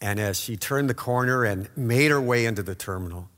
And 0.00 0.18
as 0.18 0.40
she 0.40 0.56
turned 0.56 0.90
the 0.90 0.94
corner 0.94 1.44
and 1.44 1.68
made 1.76 2.10
her 2.10 2.20
way 2.20 2.44
into 2.44 2.62
the 2.62 2.74
terminal, 2.74 3.28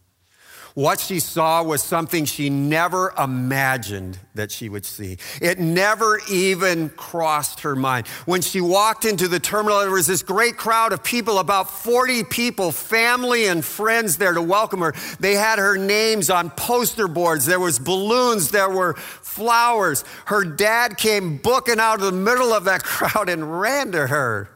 what 0.74 0.98
she 0.98 1.20
saw 1.20 1.62
was 1.62 1.84
something 1.84 2.24
she 2.24 2.50
never 2.50 3.14
imagined 3.16 4.18
that 4.34 4.50
she 4.50 4.68
would 4.68 4.84
see. 4.84 5.18
It 5.40 5.60
never 5.60 6.20
even 6.28 6.88
crossed 6.90 7.60
her 7.60 7.76
mind. 7.76 8.08
When 8.26 8.42
she 8.42 8.60
walked 8.60 9.04
into 9.04 9.28
the 9.28 9.38
terminal, 9.38 9.78
there 9.78 9.90
was 9.92 10.08
this 10.08 10.24
great 10.24 10.56
crowd 10.56 10.92
of 10.92 11.04
people, 11.04 11.38
about 11.38 11.70
40 11.70 12.24
people, 12.24 12.72
family 12.72 13.46
and 13.46 13.64
friends 13.64 14.16
there 14.16 14.32
to 14.32 14.42
welcome 14.42 14.80
her. 14.80 14.94
They 15.20 15.34
had 15.34 15.60
her 15.60 15.76
names 15.76 16.28
on 16.28 16.50
poster 16.50 17.06
boards. 17.06 17.46
There 17.46 17.60
was 17.60 17.78
balloons, 17.78 18.50
there 18.50 18.70
were 18.70 18.94
flowers. 18.94 20.04
Her 20.24 20.44
dad 20.44 20.96
came 20.96 21.36
booking 21.36 21.78
out 21.78 22.00
of 22.00 22.06
the 22.06 22.10
middle 22.10 22.52
of 22.52 22.64
that 22.64 22.82
crowd 22.82 23.28
and 23.28 23.60
ran 23.60 23.92
to 23.92 24.08
her 24.08 24.48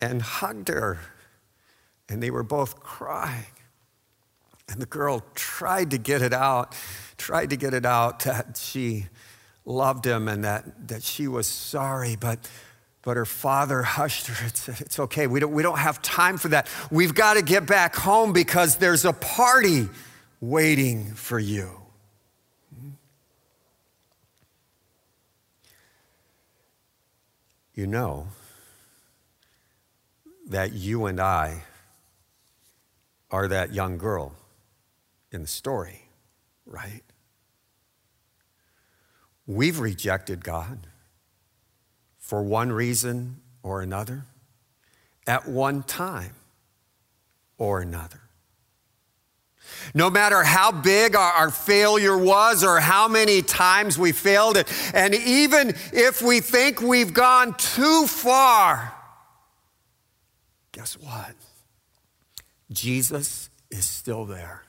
and 0.00 0.22
hugged 0.22 0.68
her. 0.68 0.98
And 2.08 2.22
they 2.22 2.30
were 2.30 2.42
both 2.42 2.80
crying. 2.80 3.46
And 4.68 4.80
the 4.80 4.86
girl 4.86 5.24
tried 5.34 5.90
to 5.90 5.98
get 5.98 6.22
it 6.22 6.32
out, 6.32 6.76
tried 7.18 7.50
to 7.50 7.56
get 7.56 7.74
it 7.74 7.84
out 7.84 8.20
that 8.20 8.56
she 8.56 9.06
loved 9.64 10.06
him 10.06 10.28
and 10.28 10.44
that, 10.44 10.88
that 10.88 11.02
she 11.02 11.28
was 11.28 11.46
sorry, 11.46 12.16
but, 12.16 12.48
but 13.02 13.16
her 13.16 13.26
father 13.26 13.82
hushed 13.82 14.28
her 14.28 14.44
and 14.44 14.56
said, 14.56 14.80
It's 14.80 14.98
okay, 14.98 15.26
we 15.26 15.40
don't, 15.40 15.52
we 15.52 15.62
don't 15.62 15.78
have 15.78 16.00
time 16.02 16.38
for 16.38 16.48
that. 16.48 16.68
We've 16.90 17.14
got 17.14 17.34
to 17.34 17.42
get 17.42 17.66
back 17.66 17.96
home 17.96 18.32
because 18.32 18.76
there's 18.76 19.04
a 19.04 19.12
party 19.12 19.88
waiting 20.40 21.14
for 21.14 21.38
you. 21.38 21.70
Hmm? 22.78 22.90
You 27.74 27.86
know, 27.86 28.28
that 30.50 30.72
you 30.72 31.06
and 31.06 31.20
I 31.20 31.62
are 33.30 33.46
that 33.48 33.72
young 33.72 33.98
girl 33.98 34.34
in 35.30 35.42
the 35.42 35.48
story, 35.48 36.02
right? 36.66 37.02
We've 39.46 39.78
rejected 39.78 40.44
God 40.44 40.88
for 42.18 42.42
one 42.42 42.72
reason 42.72 43.40
or 43.62 43.80
another, 43.80 44.24
at 45.26 45.48
one 45.48 45.84
time 45.84 46.34
or 47.56 47.80
another. 47.80 48.20
No 49.94 50.10
matter 50.10 50.42
how 50.42 50.72
big 50.72 51.14
our, 51.14 51.50
failure 51.50 52.18
was 52.18 52.64
or 52.64 52.80
how 52.80 53.06
many 53.06 53.40
times 53.40 53.96
we 53.96 54.10
failed 54.10 54.56
it, 54.56 54.66
and 54.94 55.14
even 55.14 55.74
if 55.92 56.22
we 56.22 56.40
think 56.40 56.80
we've 56.80 57.14
gone 57.14 57.54
too 57.54 58.06
far, 58.08 58.92
guess 60.80 60.94
what? 60.94 61.34
Jesus 62.72 63.50
is 63.70 63.84
still 63.84 64.24
there. 64.24 64.62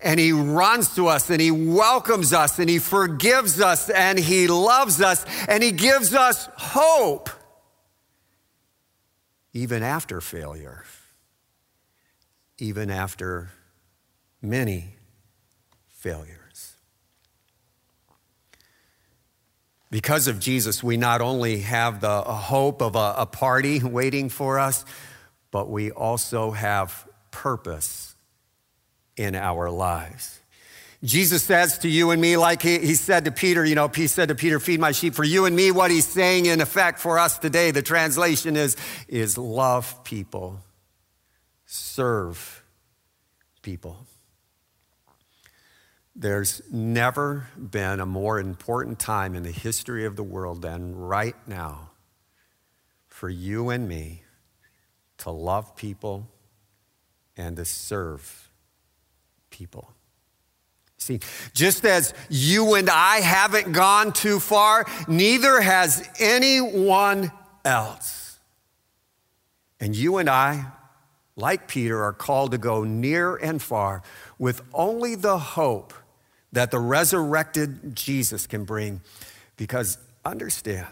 And 0.00 0.18
he 0.18 0.32
runs 0.32 0.94
to 0.94 1.06
us 1.06 1.28
and 1.28 1.38
he 1.38 1.50
welcomes 1.50 2.32
us 2.32 2.58
and 2.58 2.70
he 2.70 2.78
forgives 2.78 3.60
us 3.60 3.90
and 3.90 4.18
he 4.18 4.46
loves 4.46 5.02
us 5.02 5.26
and 5.48 5.62
he 5.62 5.70
gives 5.70 6.14
us 6.14 6.48
hope 6.56 7.28
even 9.52 9.82
after 9.82 10.22
failure, 10.22 10.82
even 12.56 12.90
after 12.90 13.50
many 14.40 14.96
failures. 15.88 16.41
Because 19.92 20.26
of 20.26 20.40
Jesus, 20.40 20.82
we 20.82 20.96
not 20.96 21.20
only 21.20 21.58
have 21.60 22.00
the 22.00 22.22
hope 22.22 22.80
of 22.80 22.96
a, 22.96 23.14
a 23.18 23.26
party 23.26 23.78
waiting 23.82 24.30
for 24.30 24.58
us, 24.58 24.86
but 25.50 25.68
we 25.68 25.90
also 25.90 26.50
have 26.50 27.06
purpose 27.30 28.14
in 29.18 29.34
our 29.34 29.70
lives. 29.70 30.40
Jesus 31.04 31.42
says 31.42 31.76
to 31.80 31.90
you 31.90 32.10
and 32.10 32.22
me, 32.22 32.38
like 32.38 32.62
he, 32.62 32.78
he, 32.78 32.94
said 32.94 33.26
to 33.26 33.32
Peter, 33.32 33.66
you 33.66 33.74
know, 33.74 33.88
he 33.88 34.06
said 34.06 34.28
to 34.28 34.34
Peter, 34.34 34.58
feed 34.58 34.80
my 34.80 34.92
sheep. 34.92 35.12
For 35.12 35.24
you 35.24 35.44
and 35.44 35.54
me, 35.54 35.70
what 35.70 35.90
he's 35.90 36.08
saying 36.08 36.46
in 36.46 36.62
effect 36.62 36.98
for 36.98 37.18
us 37.18 37.38
today, 37.38 37.70
the 37.70 37.82
translation 37.82 38.56
is, 38.56 38.78
is 39.08 39.36
love 39.36 40.04
people, 40.04 40.58
serve 41.66 42.64
people. 43.60 43.98
There's 46.14 46.60
never 46.70 47.48
been 47.56 47.98
a 47.98 48.06
more 48.06 48.38
important 48.38 48.98
time 48.98 49.34
in 49.34 49.42
the 49.42 49.50
history 49.50 50.04
of 50.04 50.16
the 50.16 50.22
world 50.22 50.60
than 50.60 50.94
right 50.94 51.36
now 51.46 51.90
for 53.08 53.30
you 53.30 53.70
and 53.70 53.88
me 53.88 54.22
to 55.18 55.30
love 55.30 55.74
people 55.74 56.28
and 57.36 57.56
to 57.56 57.64
serve 57.64 58.50
people. 59.48 59.92
See, 60.98 61.20
just 61.54 61.84
as 61.84 62.14
you 62.28 62.74
and 62.74 62.90
I 62.90 63.16
haven't 63.20 63.72
gone 63.72 64.12
too 64.12 64.38
far, 64.38 64.86
neither 65.08 65.60
has 65.60 66.08
anyone 66.20 67.32
else. 67.64 68.38
And 69.80 69.96
you 69.96 70.18
and 70.18 70.28
I, 70.28 70.66
like 71.36 71.66
Peter, 71.66 72.04
are 72.04 72.12
called 72.12 72.52
to 72.52 72.58
go 72.58 72.84
near 72.84 73.34
and 73.36 73.60
far 73.60 74.02
with 74.38 74.62
only 74.72 75.14
the 75.14 75.38
hope 75.38 75.92
that 76.52 76.70
the 76.70 76.78
resurrected 76.78 77.96
Jesus 77.96 78.46
can 78.46 78.64
bring. 78.64 79.00
Because 79.56 79.98
understand, 80.24 80.86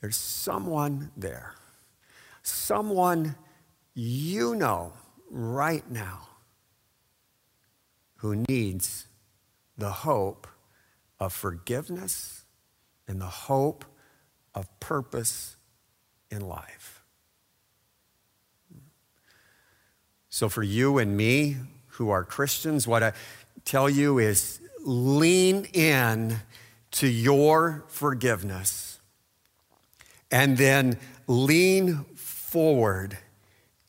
there's 0.00 0.16
someone 0.16 1.10
there, 1.16 1.54
someone 2.42 3.36
you 3.94 4.54
know 4.54 4.92
right 5.30 5.88
now 5.90 6.28
who 8.16 8.44
needs 8.48 9.06
the 9.76 9.90
hope 9.90 10.46
of 11.18 11.32
forgiveness 11.32 12.44
and 13.06 13.20
the 13.20 13.26
hope 13.26 13.84
of 14.54 14.68
purpose 14.80 15.56
in 16.30 16.40
life. 16.40 17.02
So, 20.28 20.48
for 20.48 20.62
you 20.62 20.98
and 20.98 21.16
me 21.16 21.56
who 21.88 22.10
are 22.10 22.24
Christians, 22.24 22.86
what 22.86 23.02
I 23.02 23.12
tell 23.70 23.88
you 23.88 24.18
is 24.18 24.60
lean 24.80 25.64
in 25.72 26.40
to 26.90 27.06
your 27.06 27.84
forgiveness 27.86 28.98
and 30.32 30.58
then 30.58 30.98
lean 31.28 32.04
forward 32.16 33.16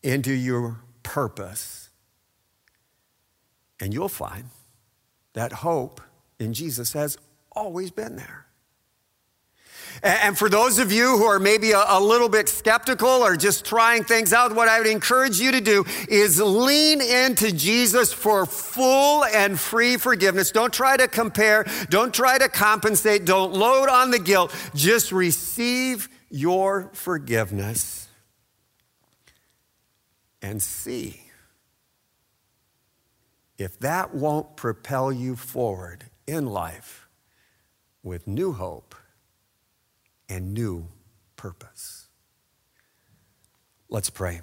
into 0.03 0.31
your 0.31 0.79
purpose. 1.01 1.89
And 3.79 3.91
you'll 3.91 4.07
find 4.07 4.45
that 5.33 5.51
hope 5.51 5.99
in 6.37 6.53
Jesus 6.53 6.93
has 6.93 7.17
always 7.51 7.89
been 7.89 8.17
there. 8.17 8.45
And 10.04 10.38
for 10.38 10.49
those 10.49 10.80
of 10.80 10.91
you 10.91 11.17
who 11.17 11.25
are 11.25 11.39
maybe 11.39 11.71
a, 11.71 11.99
little 11.99 12.30
bit 12.30 12.49
skeptical 12.49 13.08
or 13.08 13.36
just 13.36 13.65
trying 13.65 14.04
things 14.04 14.34
out, 14.34 14.56
what 14.56 14.67
I 14.67 14.80
would 14.80 14.88
encourage 14.88 15.39
you 15.39 15.51
to 15.51 15.62
do 15.62 15.86
is 16.10 16.41
lean 16.41 17.01
into 17.01 17.51
Jesus 17.51 18.12
for 18.12 18.45
full 18.45 19.23
and 19.25 19.60
free 19.60 19.97
forgiveness. 19.97 20.51
Don't 20.51 20.73
try 20.73 20.97
to 20.97 21.08
compare, 21.08 21.65
don't 21.89 22.13
try 22.13 22.38
to 22.38 22.49
compensate, 22.49 23.25
don't 23.25 23.54
load 23.54 23.89
on 23.89 24.12
the 24.12 24.19
guilt. 24.19 24.54
Just 24.73 25.12
receive 25.12 26.10
your 26.30 26.89
forgiveness 26.93 28.08
and 30.41 30.62
see 30.62 31.21
if 33.58 33.77
that 33.80 34.15
won't 34.15 34.56
propel 34.56 35.12
you 35.12 35.36
forward 35.36 36.06
in 36.25 36.47
life 36.47 37.08
with 38.01 38.25
new 38.25 38.54
hope 38.54 38.95
and 40.31 40.53
new 40.53 40.87
purpose. 41.35 42.07
Let's 43.89 44.09
pray. 44.09 44.39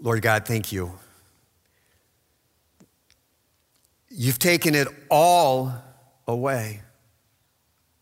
Lord 0.00 0.22
God, 0.22 0.46
thank 0.46 0.72
you. 0.72 0.98
You've 4.08 4.38
taken 4.38 4.74
it 4.74 4.88
all 5.10 5.74
away, 6.26 6.80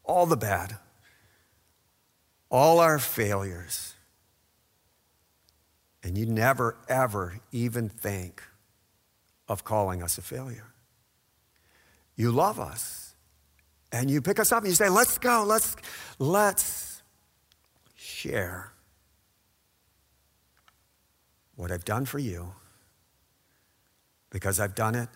all 0.04 0.26
the 0.26 0.36
bad, 0.36 0.76
all 2.48 2.78
our 2.78 3.00
failures. 3.00 3.94
And 6.04 6.16
you 6.16 6.26
never, 6.26 6.76
ever 6.88 7.40
even 7.50 7.88
think 7.88 8.40
of 9.48 9.64
calling 9.64 10.00
us 10.00 10.16
a 10.16 10.22
failure. 10.22 10.68
You 12.14 12.30
love 12.30 12.60
us 12.60 13.03
and 13.94 14.10
you 14.10 14.20
pick 14.20 14.40
us 14.40 14.50
up 14.50 14.64
and 14.64 14.68
you 14.68 14.74
say, 14.74 14.88
let's 14.88 15.18
go, 15.18 15.44
let's, 15.46 15.76
let's 16.18 17.00
share 17.94 18.72
what 21.54 21.70
I've 21.70 21.84
done 21.84 22.04
for 22.04 22.18
you 22.18 22.52
because 24.30 24.58
I've 24.58 24.74
done 24.74 24.96
it 24.96 25.08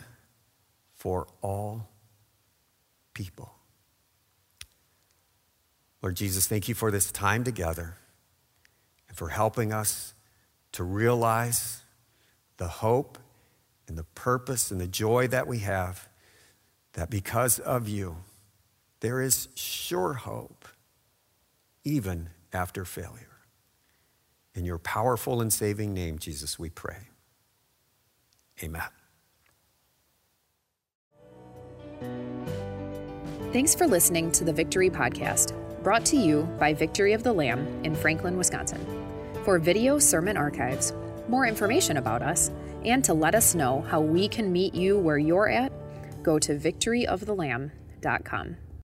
for 0.94 1.26
all 1.42 1.88
people. 3.14 3.52
Lord 6.00 6.14
Jesus, 6.14 6.46
thank 6.46 6.68
you 6.68 6.76
for 6.76 6.92
this 6.92 7.10
time 7.10 7.42
together 7.42 7.96
and 9.08 9.18
for 9.18 9.30
helping 9.30 9.72
us 9.72 10.14
to 10.70 10.84
realize 10.84 11.80
the 12.58 12.68
hope 12.68 13.18
and 13.88 13.98
the 13.98 14.04
purpose 14.04 14.70
and 14.70 14.80
the 14.80 14.86
joy 14.86 15.26
that 15.26 15.48
we 15.48 15.58
have 15.58 16.08
that 16.92 17.10
because 17.10 17.58
of 17.58 17.88
you, 17.88 18.18
there 19.00 19.20
is 19.20 19.48
sure 19.54 20.14
hope, 20.14 20.66
even 21.84 22.30
after 22.52 22.84
failure. 22.84 23.38
In 24.54 24.64
your 24.64 24.78
powerful 24.78 25.40
and 25.40 25.52
saving 25.52 25.94
name, 25.94 26.18
Jesus, 26.18 26.58
we 26.58 26.68
pray. 26.68 27.08
Amen. 28.62 28.82
Thanks 33.52 33.74
for 33.74 33.86
listening 33.86 34.30
to 34.32 34.44
the 34.44 34.52
Victory 34.52 34.90
Podcast, 34.90 35.54
brought 35.82 36.04
to 36.06 36.16
you 36.16 36.42
by 36.58 36.74
Victory 36.74 37.12
of 37.12 37.22
the 37.22 37.32
Lamb 37.32 37.66
in 37.84 37.94
Franklin, 37.94 38.36
Wisconsin. 38.36 38.84
For 39.44 39.58
video 39.58 39.98
sermon 39.98 40.36
archives, 40.36 40.92
more 41.28 41.46
information 41.46 41.96
about 41.98 42.20
us, 42.20 42.50
and 42.84 43.04
to 43.04 43.14
let 43.14 43.34
us 43.34 43.54
know 43.54 43.82
how 43.88 44.00
we 44.00 44.28
can 44.28 44.52
meet 44.52 44.74
you 44.74 44.98
where 44.98 45.18
you're 45.18 45.48
at, 45.48 45.72
go 46.22 46.38
to 46.38 46.58
victoryofthelamb.com. 46.58 48.56